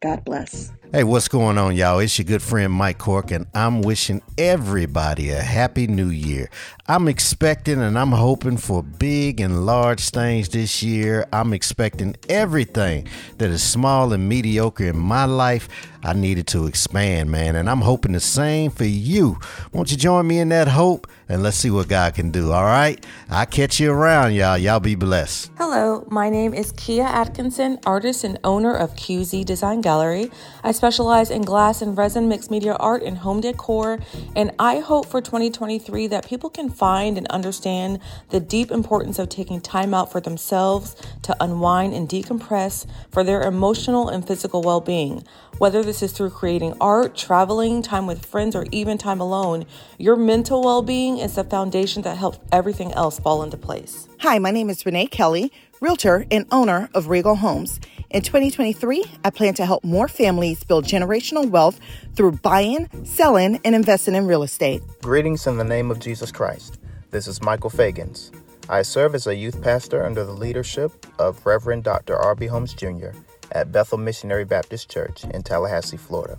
God 0.00 0.24
bless. 0.24 0.72
Hey, 0.90 1.04
what's 1.04 1.28
going 1.28 1.58
on, 1.58 1.76
y'all? 1.76 1.98
It's 1.98 2.18
your 2.18 2.24
good 2.24 2.40
friend 2.40 2.72
Mike 2.72 2.96
Cork, 2.96 3.30
and 3.30 3.46
I'm 3.52 3.82
wishing 3.82 4.22
everybody 4.38 5.28
a 5.28 5.38
happy 5.42 5.86
new 5.86 6.08
year. 6.08 6.48
I'm 6.90 7.06
expecting 7.08 7.82
and 7.82 7.98
I'm 7.98 8.12
hoping 8.12 8.56
for 8.56 8.82
big 8.82 9.38
and 9.42 9.66
large 9.66 10.08
things 10.08 10.48
this 10.48 10.82
year. 10.82 11.26
I'm 11.34 11.52
expecting 11.52 12.16
everything 12.30 13.06
that 13.36 13.50
is 13.50 13.62
small 13.62 14.14
and 14.14 14.26
mediocre 14.26 14.84
in 14.84 14.96
my 14.96 15.26
life. 15.26 15.68
I 16.02 16.14
needed 16.14 16.46
to 16.48 16.66
expand, 16.66 17.30
man, 17.30 17.56
and 17.56 17.68
I'm 17.68 17.82
hoping 17.82 18.12
the 18.12 18.20
same 18.20 18.70
for 18.70 18.84
you. 18.84 19.38
Won't 19.72 19.90
you 19.90 19.98
join 19.98 20.26
me 20.26 20.38
in 20.38 20.48
that 20.48 20.68
hope? 20.68 21.06
And 21.28 21.42
let's 21.42 21.58
see 21.58 21.70
what 21.70 21.88
God 21.88 22.14
can 22.14 22.30
do, 22.30 22.52
all 22.52 22.64
right? 22.64 23.04
I'll 23.28 23.44
catch 23.44 23.78
you 23.80 23.92
around, 23.92 24.34
y'all. 24.34 24.56
Y'all 24.56 24.80
be 24.80 24.94
blessed. 24.94 25.50
Hello, 25.58 26.06
my 26.08 26.30
name 26.30 26.54
is 26.54 26.72
Kia 26.72 27.04
Atkinson, 27.04 27.78
artist 27.84 28.24
and 28.24 28.38
owner 28.44 28.74
of 28.74 28.94
QZ 28.94 29.44
Design 29.44 29.82
Gallery. 29.82 30.30
I 30.64 30.72
specialize 30.78 31.28
in 31.28 31.42
glass 31.42 31.82
and 31.82 31.98
resin 31.98 32.28
mixed 32.28 32.52
media 32.52 32.74
art 32.74 33.02
and 33.02 33.18
home 33.18 33.40
decor, 33.40 33.98
and 34.36 34.52
I 34.60 34.78
hope 34.78 35.06
for 35.06 35.20
2023 35.20 36.06
that 36.06 36.24
people 36.24 36.48
can 36.48 36.70
find 36.70 37.18
and 37.18 37.26
understand 37.26 37.98
the 38.28 38.38
deep 38.38 38.70
importance 38.70 39.18
of 39.18 39.28
taking 39.28 39.60
time 39.60 39.92
out 39.92 40.12
for 40.12 40.20
themselves 40.20 40.94
to 41.22 41.36
unwind 41.40 41.94
and 41.94 42.08
decompress 42.08 42.86
for 43.10 43.24
their 43.24 43.42
emotional 43.42 44.08
and 44.08 44.24
physical 44.24 44.62
well 44.62 44.80
being. 44.80 45.24
Whether 45.58 45.82
this 45.82 46.00
is 46.00 46.12
through 46.12 46.30
creating 46.30 46.76
art, 46.80 47.16
traveling, 47.16 47.82
time 47.82 48.06
with 48.06 48.24
friends, 48.24 48.54
or 48.54 48.64
even 48.70 48.98
time 48.98 49.20
alone, 49.20 49.66
your 49.98 50.14
mental 50.14 50.62
well 50.62 50.82
being 50.82 51.18
is 51.18 51.34
the 51.34 51.42
foundation 51.42 52.02
that 52.02 52.18
helps 52.18 52.38
everything 52.52 52.92
else 52.92 53.18
fall 53.18 53.42
into 53.42 53.56
place. 53.56 54.06
Hi, 54.20 54.38
my 54.38 54.52
name 54.52 54.70
is 54.70 54.86
Renee 54.86 55.08
Kelly, 55.08 55.50
realtor 55.80 56.24
and 56.30 56.46
owner 56.52 56.88
of 56.94 57.08
Regal 57.08 57.34
Homes. 57.34 57.80
In 58.10 58.22
2023, 58.22 59.04
I 59.22 59.28
plan 59.28 59.52
to 59.54 59.66
help 59.66 59.84
more 59.84 60.08
families 60.08 60.64
build 60.64 60.86
generational 60.86 61.50
wealth 61.50 61.78
through 62.14 62.32
buying, 62.32 62.88
selling, 63.04 63.60
and 63.66 63.74
investing 63.74 64.14
in 64.14 64.26
real 64.26 64.42
estate. 64.42 64.82
Greetings 65.02 65.46
in 65.46 65.58
the 65.58 65.64
name 65.64 65.90
of 65.90 66.00
Jesus 66.00 66.32
Christ. 66.32 66.78
This 67.10 67.26
is 67.28 67.42
Michael 67.42 67.68
Fagans. 67.68 68.30
I 68.66 68.80
serve 68.80 69.14
as 69.14 69.26
a 69.26 69.36
youth 69.36 69.60
pastor 69.60 70.06
under 70.06 70.24
the 70.24 70.32
leadership 70.32 71.06
of 71.18 71.44
Reverend 71.44 71.84
Dr. 71.84 72.16
R.B. 72.16 72.46
Holmes 72.46 72.72
Jr. 72.72 73.10
at 73.52 73.72
Bethel 73.72 73.98
Missionary 73.98 74.46
Baptist 74.46 74.90
Church 74.90 75.24
in 75.24 75.42
Tallahassee, 75.42 75.98
Florida. 75.98 76.38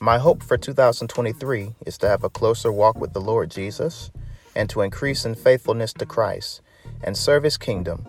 My 0.00 0.18
hope 0.18 0.42
for 0.42 0.58
2023 0.58 1.76
is 1.86 1.96
to 1.96 2.08
have 2.10 2.24
a 2.24 2.30
closer 2.30 2.70
walk 2.70 3.00
with 3.00 3.14
the 3.14 3.22
Lord 3.22 3.50
Jesus 3.50 4.10
and 4.54 4.68
to 4.68 4.82
increase 4.82 5.24
in 5.24 5.34
faithfulness 5.34 5.94
to 5.94 6.04
Christ 6.04 6.60
and 7.02 7.16
serve 7.16 7.44
his 7.44 7.56
kingdom 7.56 8.06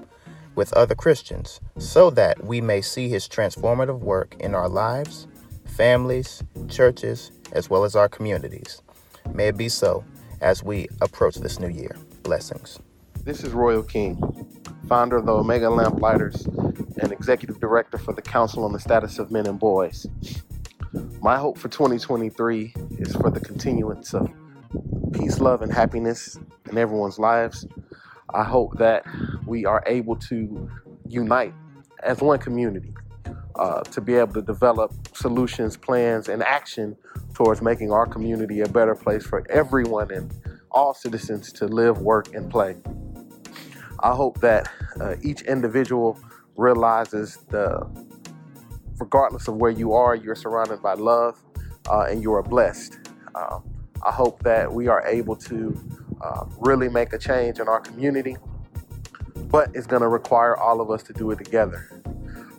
with 0.61 0.73
other 0.73 0.93
Christians 0.93 1.59
so 1.79 2.11
that 2.11 2.45
we 2.45 2.61
may 2.61 2.81
see 2.81 3.09
his 3.09 3.27
transformative 3.27 3.97
work 3.97 4.35
in 4.39 4.53
our 4.53 4.69
lives, 4.69 5.25
families, 5.65 6.43
churches, 6.67 7.31
as 7.51 7.67
well 7.67 7.83
as 7.83 7.95
our 7.95 8.07
communities. 8.07 8.79
May 9.33 9.47
it 9.47 9.57
be 9.57 9.69
so 9.69 10.03
as 10.39 10.63
we 10.63 10.87
approach 11.01 11.37
this 11.37 11.59
new 11.59 11.67
year. 11.67 11.97
Blessings. 12.21 12.77
This 13.23 13.43
is 13.43 13.53
Royal 13.53 13.81
King, 13.81 14.21
founder 14.87 15.17
of 15.17 15.25
the 15.25 15.33
Omega 15.33 15.67
Lamplighters 15.67 16.45
and 16.45 17.11
executive 17.11 17.59
director 17.59 17.97
for 17.97 18.13
the 18.13 18.21
Council 18.21 18.63
on 18.63 18.71
the 18.71 18.79
Status 18.79 19.17
of 19.17 19.31
Men 19.31 19.47
and 19.47 19.59
Boys. 19.59 20.05
My 21.23 21.37
hope 21.37 21.57
for 21.57 21.69
2023 21.69 22.75
is 22.99 23.15
for 23.15 23.31
the 23.31 23.39
continuance 23.39 24.13
of 24.13 24.29
peace, 25.11 25.39
love, 25.39 25.63
and 25.63 25.73
happiness 25.73 26.37
in 26.69 26.77
everyone's 26.77 27.17
lives. 27.17 27.65
I 28.33 28.43
hope 28.43 28.77
that 28.77 29.05
we 29.45 29.65
are 29.65 29.83
able 29.85 30.15
to 30.15 30.69
unite 31.07 31.53
as 32.03 32.21
one 32.21 32.39
community 32.39 32.93
uh, 33.55 33.81
to 33.81 34.01
be 34.01 34.15
able 34.15 34.33
to 34.33 34.41
develop 34.41 34.93
solutions, 35.15 35.77
plans, 35.77 36.29
and 36.29 36.41
action 36.43 36.95
towards 37.33 37.61
making 37.61 37.91
our 37.91 38.05
community 38.05 38.61
a 38.61 38.67
better 38.67 38.95
place 38.95 39.25
for 39.25 39.45
everyone 39.49 40.11
and 40.11 40.33
all 40.71 40.93
citizens 40.93 41.51
to 41.51 41.67
live, 41.67 42.01
work, 42.01 42.33
and 42.33 42.49
play. 42.49 42.75
I 43.99 44.15
hope 44.15 44.39
that 44.41 44.69
uh, 44.99 45.15
each 45.21 45.41
individual 45.43 46.19
realizes 46.55 47.37
the, 47.49 47.87
regardless 48.99 49.47
of 49.47 49.55
where 49.55 49.71
you 49.71 49.93
are, 49.93 50.15
you're 50.15 50.35
surrounded 50.35 50.81
by 50.81 50.93
love 50.93 51.39
uh, 51.89 52.07
and 52.09 52.21
you 52.21 52.33
are 52.33 52.43
blessed. 52.43 52.97
Um, 53.35 53.63
I 54.03 54.11
hope 54.11 54.41
that 54.43 54.71
we 54.71 54.87
are 54.87 55.05
able 55.05 55.35
to 55.35 55.79
uh, 56.21 56.45
really 56.59 56.89
make 56.89 57.13
a 57.13 57.17
change 57.17 57.59
in 57.59 57.67
our 57.67 57.79
community, 57.79 58.37
but 59.35 59.69
it's 59.73 59.87
going 59.87 60.01
to 60.01 60.07
require 60.07 60.55
all 60.57 60.81
of 60.81 60.89
us 60.91 61.03
to 61.03 61.13
do 61.13 61.31
it 61.31 61.37
together. 61.37 62.01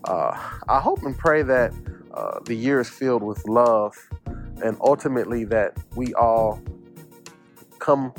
Uh, 0.04 0.36
I 0.68 0.80
hope 0.80 1.02
and 1.04 1.16
pray 1.16 1.42
that 1.42 1.72
uh, 2.12 2.40
the 2.44 2.54
year 2.54 2.80
is 2.80 2.90
filled 2.90 3.22
with 3.22 3.46
love 3.48 3.94
and 4.62 4.76
ultimately 4.80 5.44
that 5.44 5.76
we 5.96 6.12
all 6.14 6.60
come 7.78 8.12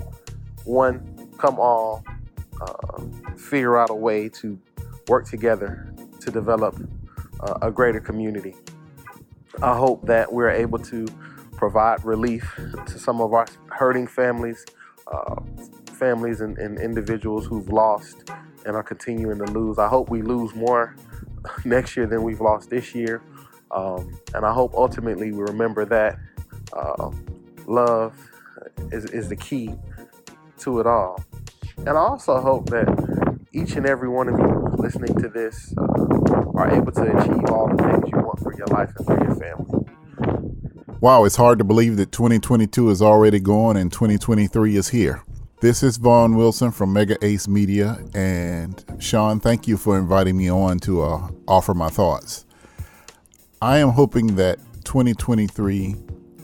one, 0.65 1.29
come 1.37 1.59
all, 1.59 2.03
uh, 2.61 3.01
figure 3.37 3.77
out 3.77 3.89
a 3.89 3.95
way 3.95 4.29
to 4.29 4.57
work 5.07 5.27
together 5.27 5.93
to 6.19 6.31
develop 6.31 6.75
uh, 7.41 7.59
a 7.61 7.71
greater 7.71 7.99
community. 7.99 8.55
I 9.61 9.77
hope 9.77 10.05
that 10.07 10.31
we're 10.31 10.49
able 10.49 10.79
to 10.79 11.05
provide 11.55 12.03
relief 12.03 12.59
to 12.85 12.99
some 12.99 13.21
of 13.21 13.33
our 13.33 13.45
hurting 13.67 14.07
families, 14.07 14.65
uh, 15.11 15.35
families 15.93 16.41
and, 16.41 16.57
and 16.57 16.79
individuals 16.79 17.45
who've 17.45 17.69
lost 17.69 18.29
and 18.65 18.75
are 18.75 18.83
continuing 18.83 19.39
to 19.39 19.51
lose. 19.51 19.77
I 19.77 19.87
hope 19.87 20.09
we 20.09 20.21
lose 20.21 20.55
more 20.55 20.95
next 21.65 21.95
year 21.97 22.07
than 22.07 22.23
we've 22.23 22.41
lost 22.41 22.69
this 22.69 22.95
year. 22.95 23.21
Um, 23.71 24.19
and 24.33 24.45
I 24.45 24.53
hope 24.53 24.73
ultimately 24.75 25.31
we 25.31 25.41
remember 25.41 25.85
that 25.85 26.17
uh, 26.73 27.11
love 27.65 28.13
is, 28.91 29.05
is 29.05 29.29
the 29.29 29.35
key 29.35 29.73
to 30.59 30.79
it 30.79 30.87
all. 30.87 31.23
And 31.77 31.89
I 31.89 32.01
also 32.01 32.39
hope 32.39 32.69
that 32.69 33.39
each 33.51 33.75
and 33.75 33.85
every 33.85 34.09
one 34.09 34.29
of 34.29 34.39
you 34.39 34.75
listening 34.77 35.15
to 35.21 35.29
this 35.29 35.73
uh, 35.77 35.83
are 36.55 36.71
able 36.71 36.91
to 36.91 37.01
achieve 37.01 37.49
all 37.49 37.67
the 37.67 37.83
things 37.83 38.03
you 38.07 38.17
want 38.19 38.39
for 38.39 38.53
your 38.55 38.67
life 38.67 38.91
and 38.97 39.05
for 39.05 39.23
your 39.23 39.35
family. 39.35 39.82
Wow, 41.03 41.25
it's 41.25 41.35
hard 41.35 41.57
to 41.57 41.65
believe 41.65 41.97
that 41.97 42.13
2022 42.13 42.89
is 42.89 43.01
already 43.01 43.41
gone 43.41 43.75
and 43.75 43.91
2023 43.91 44.77
is 44.77 44.87
here. 44.87 45.21
This 45.59 45.83
is 45.83 45.97
Vaughn 45.97 46.37
Wilson 46.37 46.71
from 46.71 46.93
Mega 46.93 47.17
Ace 47.25 47.45
Media. 47.45 47.97
And 48.13 48.81
Sean, 48.99 49.41
thank 49.41 49.67
you 49.67 49.75
for 49.75 49.97
inviting 49.99 50.37
me 50.37 50.49
on 50.49 50.79
to 50.79 51.01
uh, 51.01 51.27
offer 51.45 51.73
my 51.73 51.89
thoughts. 51.89 52.45
I 53.61 53.79
am 53.79 53.89
hoping 53.89 54.37
that 54.37 54.59
2023 54.85 55.95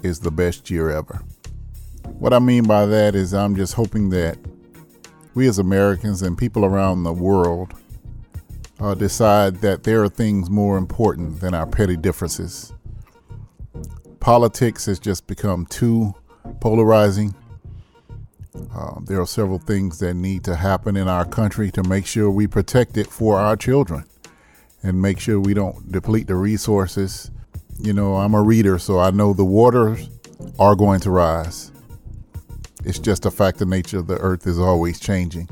is 0.03 0.19
the 0.19 0.29
best 0.29 0.69
year 0.69 0.89
ever. 0.89 1.23
What 2.17 2.33
I 2.33 2.39
mean 2.39 2.65
by 2.65 2.85
that 2.85 3.15
is, 3.15 3.33
I'm 3.33 3.55
just 3.55 3.75
hoping 3.75 4.09
that 4.09 4.37
we 5.35 5.47
as 5.47 5.57
Americans 5.57 6.21
and 6.21 6.37
people 6.37 6.65
around 6.65 7.03
the 7.03 7.13
world 7.13 7.73
uh, 8.81 8.93
decide 8.93 9.61
that 9.61 9.83
there 9.83 10.03
are 10.03 10.09
things 10.09 10.49
more 10.49 10.77
important 10.77 11.39
than 11.39 11.53
our 11.53 11.65
petty 11.65 11.95
differences. 11.95 12.73
Politics 14.19 14.85
has 14.85 14.99
just 14.99 15.27
become 15.27 15.65
too 15.65 16.13
polarizing. 16.59 17.33
Uh, 18.73 18.99
there 19.05 19.21
are 19.21 19.27
several 19.27 19.59
things 19.59 19.99
that 19.99 20.15
need 20.15 20.43
to 20.43 20.55
happen 20.55 20.97
in 20.97 21.07
our 21.07 21.25
country 21.25 21.71
to 21.71 21.83
make 21.83 22.05
sure 22.05 22.29
we 22.29 22.47
protect 22.47 22.97
it 22.97 23.07
for 23.07 23.37
our 23.37 23.55
children 23.55 24.03
and 24.83 25.01
make 25.01 25.19
sure 25.19 25.39
we 25.39 25.53
don't 25.53 25.91
deplete 25.91 26.27
the 26.27 26.35
resources. 26.35 27.31
You 27.79 27.93
know, 27.93 28.15
I'm 28.15 28.33
a 28.33 28.41
reader, 28.41 28.77
so 28.79 28.99
I 28.99 29.11
know 29.11 29.33
the 29.33 29.45
waters 29.45 30.09
are 30.57 30.75
going 30.75 30.99
to 31.01 31.11
rise. 31.11 31.71
It's 32.83 32.99
just 32.99 33.25
a 33.25 33.31
fact 33.31 33.61
of 33.61 33.67
nature. 33.67 34.01
The 34.01 34.17
earth 34.17 34.47
is 34.47 34.59
always 34.59 34.99
changing. 34.99 35.49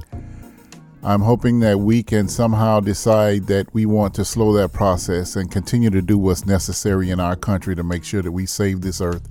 I'm 1.08 1.22
hoping 1.22 1.62
that 1.62 1.80
we 1.80 2.04
can 2.04 2.28
somehow 2.28 2.82
decide 2.82 3.48
that 3.48 3.74
we 3.74 3.86
want 3.86 4.14
to 4.16 4.26
slow 4.26 4.52
that 4.58 4.74
process 4.74 5.38
and 5.38 5.50
continue 5.50 5.90
to 5.90 6.02
do 6.02 6.18
what's 6.18 6.46
necessary 6.46 7.12
in 7.12 7.22
our 7.22 7.38
country 7.38 7.78
to 7.78 7.84
make 7.84 8.04
sure 8.04 8.22
that 8.22 8.34
we 8.34 8.46
save 8.46 8.82
this 8.82 9.00
earth 9.00 9.26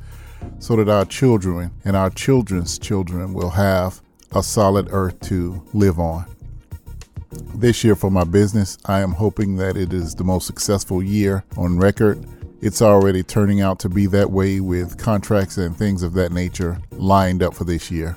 so 0.58 0.76
that 0.76 0.88
our 0.88 1.04
children 1.04 1.70
and 1.84 1.94
our 1.94 2.08
children's 2.08 2.78
children 2.78 3.34
will 3.34 3.50
have 3.50 4.00
a 4.34 4.42
solid 4.42 4.88
earth 4.90 5.20
to 5.28 5.62
live 5.74 6.00
on. 6.00 6.24
This 7.56 7.84
year, 7.84 7.94
for 7.94 8.10
my 8.10 8.24
business, 8.24 8.78
I 8.86 9.00
am 9.00 9.12
hoping 9.12 9.56
that 9.56 9.76
it 9.76 9.92
is 9.92 10.14
the 10.14 10.24
most 10.24 10.46
successful 10.46 11.02
year 11.02 11.44
on 11.58 11.76
record. 11.76 12.26
It's 12.62 12.80
already 12.80 13.22
turning 13.22 13.60
out 13.60 13.80
to 13.80 13.90
be 13.90 14.06
that 14.06 14.30
way 14.30 14.60
with 14.60 14.96
contracts 14.96 15.58
and 15.58 15.76
things 15.76 16.02
of 16.02 16.14
that 16.14 16.32
nature 16.32 16.78
lined 16.92 17.42
up 17.42 17.52
for 17.52 17.64
this 17.64 17.90
year. 17.90 18.16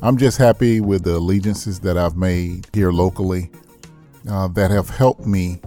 I'm 0.00 0.16
just 0.16 0.38
happy 0.38 0.80
with 0.80 1.02
the 1.02 1.16
allegiances 1.16 1.80
that 1.80 1.98
I've 1.98 2.16
made 2.16 2.68
here 2.72 2.92
locally 2.92 3.50
uh, 4.30 4.46
that 4.48 4.70
have 4.70 4.88
helped 4.88 5.26
me 5.26 5.60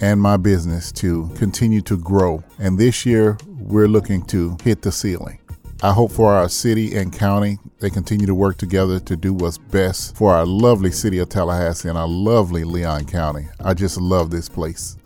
and 0.00 0.20
my 0.20 0.36
business 0.36 0.90
to 0.92 1.28
continue 1.36 1.80
to 1.82 1.96
grow. 1.96 2.42
And 2.58 2.76
this 2.76 3.06
year, 3.06 3.38
we're 3.46 3.86
looking 3.86 4.22
to 4.26 4.56
hit 4.64 4.82
the 4.82 4.90
ceiling. 4.90 5.38
I 5.84 5.92
hope 5.92 6.10
for 6.10 6.32
our 6.32 6.48
city 6.48 6.96
and 6.96 7.12
county, 7.12 7.58
they 7.78 7.90
continue 7.90 8.26
to 8.26 8.34
work 8.34 8.56
together 8.56 8.98
to 8.98 9.16
do 9.16 9.32
what's 9.32 9.58
best 9.58 10.16
for 10.16 10.34
our 10.34 10.44
lovely 10.44 10.90
city 10.90 11.18
of 11.18 11.28
Tallahassee 11.28 11.88
and 11.88 11.96
our 11.96 12.08
lovely 12.08 12.64
Leon 12.64 13.04
County. 13.04 13.46
I 13.64 13.74
just 13.74 14.00
love 14.00 14.30
this 14.32 14.48
place. 14.48 14.96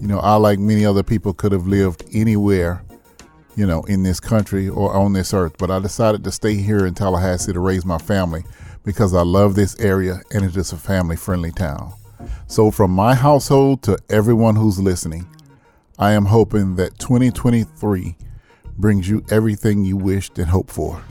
You 0.00 0.06
know, 0.06 0.20
I, 0.20 0.36
like 0.36 0.60
many 0.60 0.86
other 0.86 1.02
people, 1.02 1.34
could 1.34 1.50
have 1.50 1.66
lived 1.66 2.04
anywhere 2.12 2.83
you 3.56 3.66
know, 3.66 3.82
in 3.84 4.02
this 4.02 4.20
country 4.20 4.68
or 4.68 4.92
on 4.94 5.12
this 5.12 5.32
earth. 5.32 5.56
But 5.58 5.70
I 5.70 5.78
decided 5.78 6.24
to 6.24 6.32
stay 6.32 6.54
here 6.54 6.86
in 6.86 6.94
Tallahassee 6.94 7.52
to 7.52 7.60
raise 7.60 7.84
my 7.84 7.98
family 7.98 8.44
because 8.84 9.14
I 9.14 9.22
love 9.22 9.54
this 9.54 9.78
area 9.78 10.20
and 10.32 10.44
it 10.44 10.56
is 10.56 10.72
a 10.72 10.76
family 10.76 11.16
friendly 11.16 11.52
town. 11.52 11.94
So, 12.46 12.70
from 12.70 12.90
my 12.90 13.14
household 13.14 13.82
to 13.82 13.98
everyone 14.08 14.56
who's 14.56 14.78
listening, 14.78 15.26
I 15.98 16.12
am 16.12 16.26
hoping 16.26 16.76
that 16.76 16.98
2023 16.98 18.16
brings 18.76 19.08
you 19.08 19.24
everything 19.30 19.84
you 19.84 19.96
wished 19.96 20.38
and 20.38 20.48
hoped 20.48 20.70
for. 20.70 21.02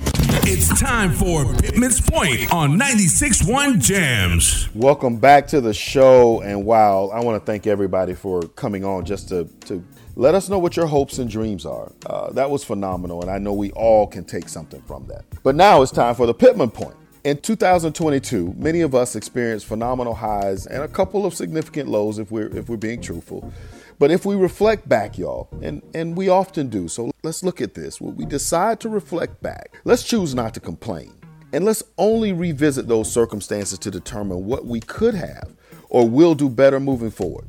It's 0.45 0.77
time 0.79 1.13
for 1.13 1.45
Pittman's 1.53 2.01
Point 2.01 2.51
on 2.51 2.77
96.1 2.77 3.75
JAMZ. 3.75 4.75
Welcome 4.75 5.17
back 5.17 5.47
to 5.47 5.61
the 5.61 5.73
show. 5.73 6.41
And 6.41 6.65
wow, 6.65 7.07
I 7.13 7.21
want 7.21 7.41
to 7.41 7.45
thank 7.45 7.65
everybody 7.65 8.13
for 8.13 8.41
coming 8.41 8.83
on 8.83 9.05
just 9.05 9.29
to, 9.29 9.45
to 9.65 9.83
let 10.15 10.35
us 10.35 10.49
know 10.49 10.59
what 10.59 10.77
your 10.77 10.85
hopes 10.85 11.17
and 11.17 11.29
dreams 11.29 11.65
are. 11.65 11.91
Uh, 12.05 12.31
that 12.33 12.49
was 12.49 12.63
phenomenal, 12.63 13.21
and 13.21 13.31
I 13.31 13.39
know 13.39 13.53
we 13.53 13.71
all 13.71 14.05
can 14.05 14.25
take 14.25 14.47
something 14.47 14.81
from 14.83 15.07
that. 15.07 15.25
But 15.43 15.55
now 15.55 15.81
it's 15.81 15.91
time 15.91 16.15
for 16.15 16.27
the 16.27 16.33
Pittman 16.33 16.69
point. 16.71 16.95
In 17.23 17.37
2022, 17.37 18.53
many 18.57 18.81
of 18.81 18.93
us 18.93 19.15
experienced 19.15 19.65
phenomenal 19.65 20.13
highs 20.13 20.67
and 20.67 20.83
a 20.83 20.87
couple 20.87 21.25
of 21.25 21.33
significant 21.33 21.89
lows 21.89 22.19
if 22.19 22.31
we're 22.31 22.55
if 22.55 22.67
we're 22.67 22.77
being 22.77 23.01
truthful. 23.01 23.51
But 23.97 24.11
if 24.11 24.25
we 24.25 24.35
reflect 24.35 24.89
back, 24.89 25.17
y'all, 25.17 25.47
and, 25.61 25.81
and 25.93 26.17
we 26.17 26.27
often 26.27 26.67
do, 26.67 26.87
so 26.87 27.11
let's 27.23 27.43
look 27.43 27.61
at 27.61 27.73
this. 27.73 28.01
When 28.01 28.15
we 28.17 28.25
decide 28.25 28.79
to 28.81 28.89
reflect 28.89 29.41
back, 29.41 29.77
let's 29.85 30.03
choose 30.03 30.35
not 30.35 30.53
to 30.55 30.59
complain. 30.59 31.13
And 31.53 31.63
let's 31.63 31.83
only 31.97 32.33
revisit 32.33 32.87
those 32.87 33.11
circumstances 33.11 33.79
to 33.79 33.91
determine 33.91 34.45
what 34.45 34.65
we 34.65 34.79
could 34.81 35.13
have 35.13 35.53
or 35.89 36.09
will 36.09 36.35
do 36.35 36.49
better 36.49 36.79
moving 36.79 37.11
forward. 37.11 37.47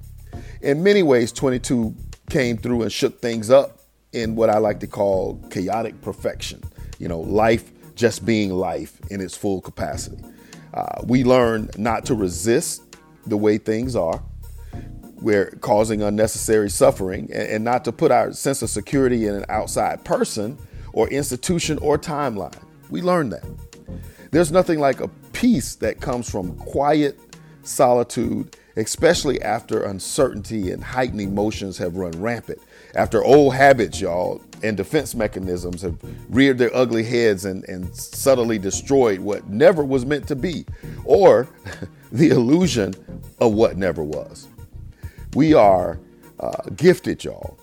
In 0.61 0.83
many 0.83 1.03
ways, 1.03 1.33
22 1.33 1.95
came 2.31 2.57
through 2.57 2.83
and 2.83 2.93
shook 2.93 3.21
things 3.21 3.51
up 3.51 3.79
in 4.13 4.37
what 4.37 4.51
I 4.51 4.59
like 4.59 4.81
to 4.81 4.87
call 4.87 5.37
chaotic 5.51 6.01
perfection. 6.01 6.63
You 6.99 7.09
know, 7.09 7.21
life 7.21 7.71
just 7.95 8.25
being 8.25 8.51
life 8.51 8.99
in 9.11 9.21
its 9.21 9.37
full 9.37 9.61
capacity. 9.61 10.23
Uh, 10.73 11.03
we 11.05 11.25
learn 11.25 11.71
not 11.77 12.05
to 12.07 12.15
resist 12.15 12.83
the 13.27 13.37
way 13.37 13.59
things 13.59 13.95
are. 13.95 14.23
We're 15.21 15.51
causing 15.61 16.03
unnecessary 16.03 16.69
suffering 16.71 17.31
and, 17.33 17.49
and 17.49 17.65
not 17.65 17.85
to 17.85 17.93
put 17.93 18.11
our 18.11 18.33
sense 18.33 18.63
of 18.63 18.71
security 18.71 19.27
in 19.27 19.35
an 19.35 19.45
outside 19.49 20.05
person 20.05 20.59
or 20.93 21.09
institution 21.09 21.79
or 21.79 21.99
timeline. 21.99 22.59
We 22.91 23.03
learn 23.03 23.31
that. 23.31 23.45
There's 24.31 24.51
nothing 24.51 24.81
like 24.81 25.01
a 25.01 25.09
peace 25.33 25.77
that 25.77 26.01
comes 26.01 26.29
from 26.29 26.57
quiet 26.59 27.19
solitude 27.63 28.57
especially 28.77 29.41
after 29.43 29.85
uncertainty 29.85 30.71
and 30.71 30.83
heightened 30.83 31.21
emotions 31.21 31.79
have 31.79 31.97
run 31.97 32.13
rampant. 32.21 32.61
After 32.95 33.23
old 33.23 33.55
habits, 33.55 34.01
y'all, 34.01 34.41
and 34.63 34.77
defense 34.77 35.15
mechanisms 35.15 35.83
have 35.83 35.97
reared 36.29 36.59
their 36.59 36.75
ugly 36.75 37.05
heads 37.05 37.45
and, 37.45 37.65
and 37.69 37.95
subtly 37.95 38.59
destroyed 38.59 39.21
what 39.21 39.49
never 39.49 39.85
was 39.85 40.05
meant 40.07 40.27
to 40.29 40.37
be, 40.37 40.65
or 41.05 41.49
the 42.13 42.31
illusion 42.31 42.95
of 43.41 43.53
what 43.53 43.77
never 43.77 44.03
was. 44.03 44.49
We 45.35 45.55
are 45.55 45.99
uh, 46.41 46.63
gifted, 46.77 47.25
y'all, 47.25 47.59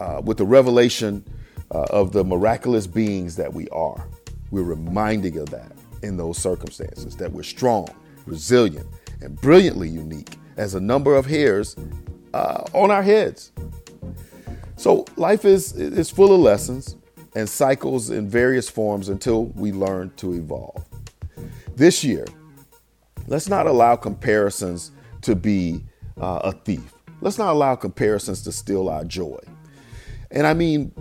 uh, 0.00 0.20
with 0.24 0.38
the 0.38 0.46
revelation 0.46 1.24
uh, 1.70 1.84
of 1.90 2.12
the 2.12 2.24
miraculous 2.24 2.86
beings 2.86 3.36
that 3.36 3.52
we 3.52 3.68
are. 3.68 4.08
We're 4.50 4.62
reminding 4.62 5.38
of 5.38 5.50
that 5.50 5.72
in 6.02 6.16
those 6.16 6.38
circumstances, 6.38 7.16
that 7.16 7.30
we're 7.32 7.42
strong, 7.42 7.88
resilient, 8.26 8.86
and 9.20 9.40
brilliantly 9.40 9.88
unique 9.88 10.36
as 10.56 10.74
a 10.74 10.80
number 10.80 11.14
of 11.14 11.26
hairs 11.26 11.76
uh, 12.34 12.64
on 12.72 12.90
our 12.90 13.02
heads. 13.02 13.52
So 14.76 15.04
life 15.16 15.44
is 15.44 15.72
is 15.72 16.10
full 16.10 16.32
of 16.32 16.40
lessons 16.40 16.96
and 17.34 17.48
cycles 17.48 18.10
in 18.10 18.28
various 18.28 18.68
forms 18.68 19.08
until 19.08 19.46
we 19.46 19.72
learn 19.72 20.12
to 20.16 20.34
evolve. 20.34 20.84
This 21.76 22.02
year, 22.02 22.24
Let's 23.28 23.48
not 23.50 23.66
allow 23.66 23.94
comparisons 23.94 24.90
to 25.20 25.36
be 25.36 25.84
uh, 26.18 26.40
a 26.44 26.52
thief. 26.52 26.94
Let's 27.20 27.36
not 27.36 27.52
allow 27.52 27.74
comparisons 27.74 28.42
to 28.44 28.52
steal 28.52 28.88
our 28.88 29.04
joy. 29.04 29.38
And 30.30 30.46
I 30.46 30.54
mean 30.54 30.92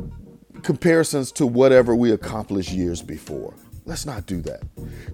comparisons 0.62 1.32
to 1.34 1.47
whatever 1.47 1.95
we 1.95 2.12
accomplished 2.12 2.71
years 2.71 3.01
before. 3.01 3.53
Let's 3.88 4.06
not 4.06 4.26
do 4.26 4.41
that. 4.41 4.63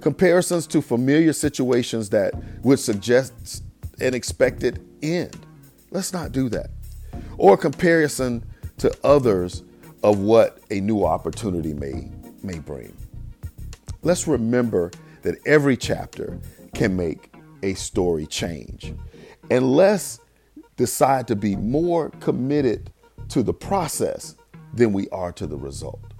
Comparisons 0.01 0.65
to 0.67 0.81
familiar 0.81 1.31
situations 1.31 2.09
that 2.09 2.33
would 2.63 2.79
suggest 2.79 3.63
an 4.01 4.15
expected 4.15 4.83
end. 5.03 5.45
Let's 5.91 6.11
not 6.11 6.31
do 6.31 6.49
that. 6.49 6.71
Or 7.37 7.55
comparison 7.55 8.43
to 8.79 8.91
others 9.03 9.61
of 10.01 10.19
what 10.19 10.57
a 10.71 10.81
new 10.81 11.05
opportunity 11.05 11.75
may, 11.75 12.11
may 12.41 12.57
bring. 12.57 12.91
Let's 14.01 14.27
remember 14.27 14.89
that 15.21 15.35
every 15.45 15.77
chapter 15.77 16.39
can 16.73 16.95
make 16.95 17.31
a 17.61 17.75
story 17.75 18.25
change. 18.25 18.95
And 19.51 19.75
let's 19.75 20.19
decide 20.77 21.27
to 21.27 21.35
be 21.35 21.55
more 21.55 22.09
committed 22.21 22.91
to 23.29 23.43
the 23.43 23.53
process 23.53 24.33
than 24.73 24.93
we 24.93 25.07
are 25.09 25.31
to 25.33 25.45
the 25.45 25.57
result. 25.57 26.12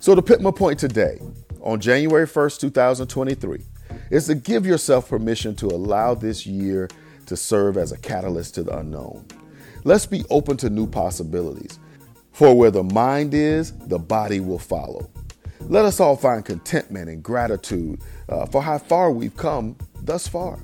So, 0.00 0.14
to 0.14 0.22
pick 0.22 0.40
my 0.40 0.50
point 0.50 0.78
today, 0.78 1.20
on 1.60 1.78
January 1.78 2.26
1st, 2.26 2.60
2023, 2.60 3.60
is 4.08 4.28
to 4.28 4.34
give 4.34 4.64
yourself 4.64 5.10
permission 5.10 5.54
to 5.56 5.66
allow 5.66 6.14
this 6.14 6.46
year 6.46 6.88
to 7.26 7.36
serve 7.36 7.76
as 7.76 7.92
a 7.92 7.98
catalyst 7.98 8.54
to 8.54 8.62
the 8.62 8.78
unknown. 8.78 9.26
Let's 9.84 10.06
be 10.06 10.24
open 10.30 10.56
to 10.56 10.70
new 10.70 10.86
possibilities. 10.86 11.78
For 12.32 12.56
where 12.56 12.70
the 12.70 12.82
mind 12.82 13.34
is, 13.34 13.72
the 13.72 13.98
body 13.98 14.40
will 14.40 14.58
follow. 14.58 15.10
Let 15.60 15.84
us 15.84 16.00
all 16.00 16.16
find 16.16 16.46
contentment 16.46 17.10
and 17.10 17.22
gratitude 17.22 18.00
uh, 18.30 18.46
for 18.46 18.62
how 18.62 18.78
far 18.78 19.10
we've 19.12 19.36
come 19.36 19.76
thus 20.00 20.26
far. 20.26 20.58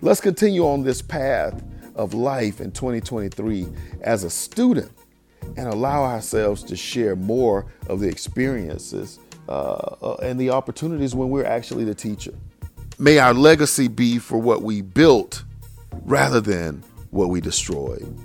Let's 0.00 0.20
continue 0.20 0.66
on 0.66 0.82
this 0.82 1.00
path 1.00 1.62
of 1.94 2.12
life 2.12 2.60
in 2.60 2.72
2023 2.72 3.68
as 4.00 4.24
a 4.24 4.30
student 4.30 4.90
and 5.56 5.68
allow 5.68 6.02
ourselves 6.02 6.62
to 6.64 6.76
share 6.76 7.16
more 7.16 7.66
of 7.88 8.00
the 8.00 8.08
experiences 8.08 9.18
uh, 9.48 9.96
uh, 10.02 10.16
and 10.22 10.38
the 10.38 10.50
opportunities 10.50 11.14
when 11.14 11.28
we're 11.30 11.44
actually 11.44 11.84
the 11.84 11.94
teacher. 11.94 12.34
May 12.98 13.18
our 13.18 13.34
legacy 13.34 13.88
be 13.88 14.18
for 14.18 14.38
what 14.38 14.62
we 14.62 14.82
built 14.82 15.44
rather 16.04 16.40
than 16.40 16.82
what 17.10 17.28
we 17.28 17.40
destroyed. 17.40 18.16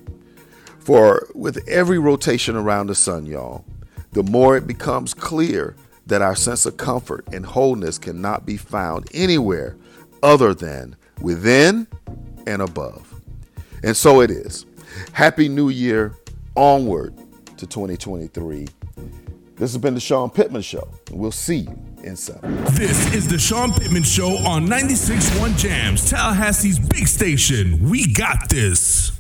For 0.80 1.27
with 1.34 1.67
every 1.67 1.99
rotation 1.99 2.56
around 2.56 2.88
the 2.88 2.95
sun, 2.95 3.25
y'all, 3.25 3.65
the 4.12 4.23
more 4.23 4.56
it 4.56 4.67
becomes 4.67 5.13
clear 5.13 5.75
that 6.06 6.21
our 6.21 6.36
sense 6.36 6.65
of 6.65 6.77
comfort 6.77 7.27
and 7.34 7.45
wholeness 7.45 7.97
cannot 7.97 8.45
be 8.45 8.56
found 8.56 9.08
anywhere 9.13 9.75
other 10.23 10.53
than 10.53 10.95
within 11.21 11.88
and 12.45 12.62
above. 12.62 13.13
And 13.84 13.95
so 13.95 14.21
it 14.21 14.32
is. 14.32 14.65
Happy 15.12 15.49
New 15.49 15.69
Year, 15.69 16.13
onward 16.58 17.15
to 17.58 17.65
2023. 17.65 18.67
This 19.56 19.72
has 19.72 19.78
been 19.78 19.93
the 19.93 20.00
Sean 20.00 20.30
Pittman 20.30 20.62
Show, 20.62 20.88
and 21.10 21.17
we'll 21.17 21.32
see 21.32 21.60
you 21.60 21.80
in 22.00 22.10
inside. 22.10 22.41
This 22.74 23.13
is 23.13 23.28
the 23.28 23.39
Sean 23.39 23.74
Pittman 23.74 24.04
Show 24.04 24.38
on 24.46 24.67
96.1 24.67 25.50
JAMZ, 25.52 26.13
Tallahassee's 26.13 26.80
big 26.80 27.08
station. 27.08 27.89
We 27.89 28.12
got 28.13 28.50
this. 28.50 29.16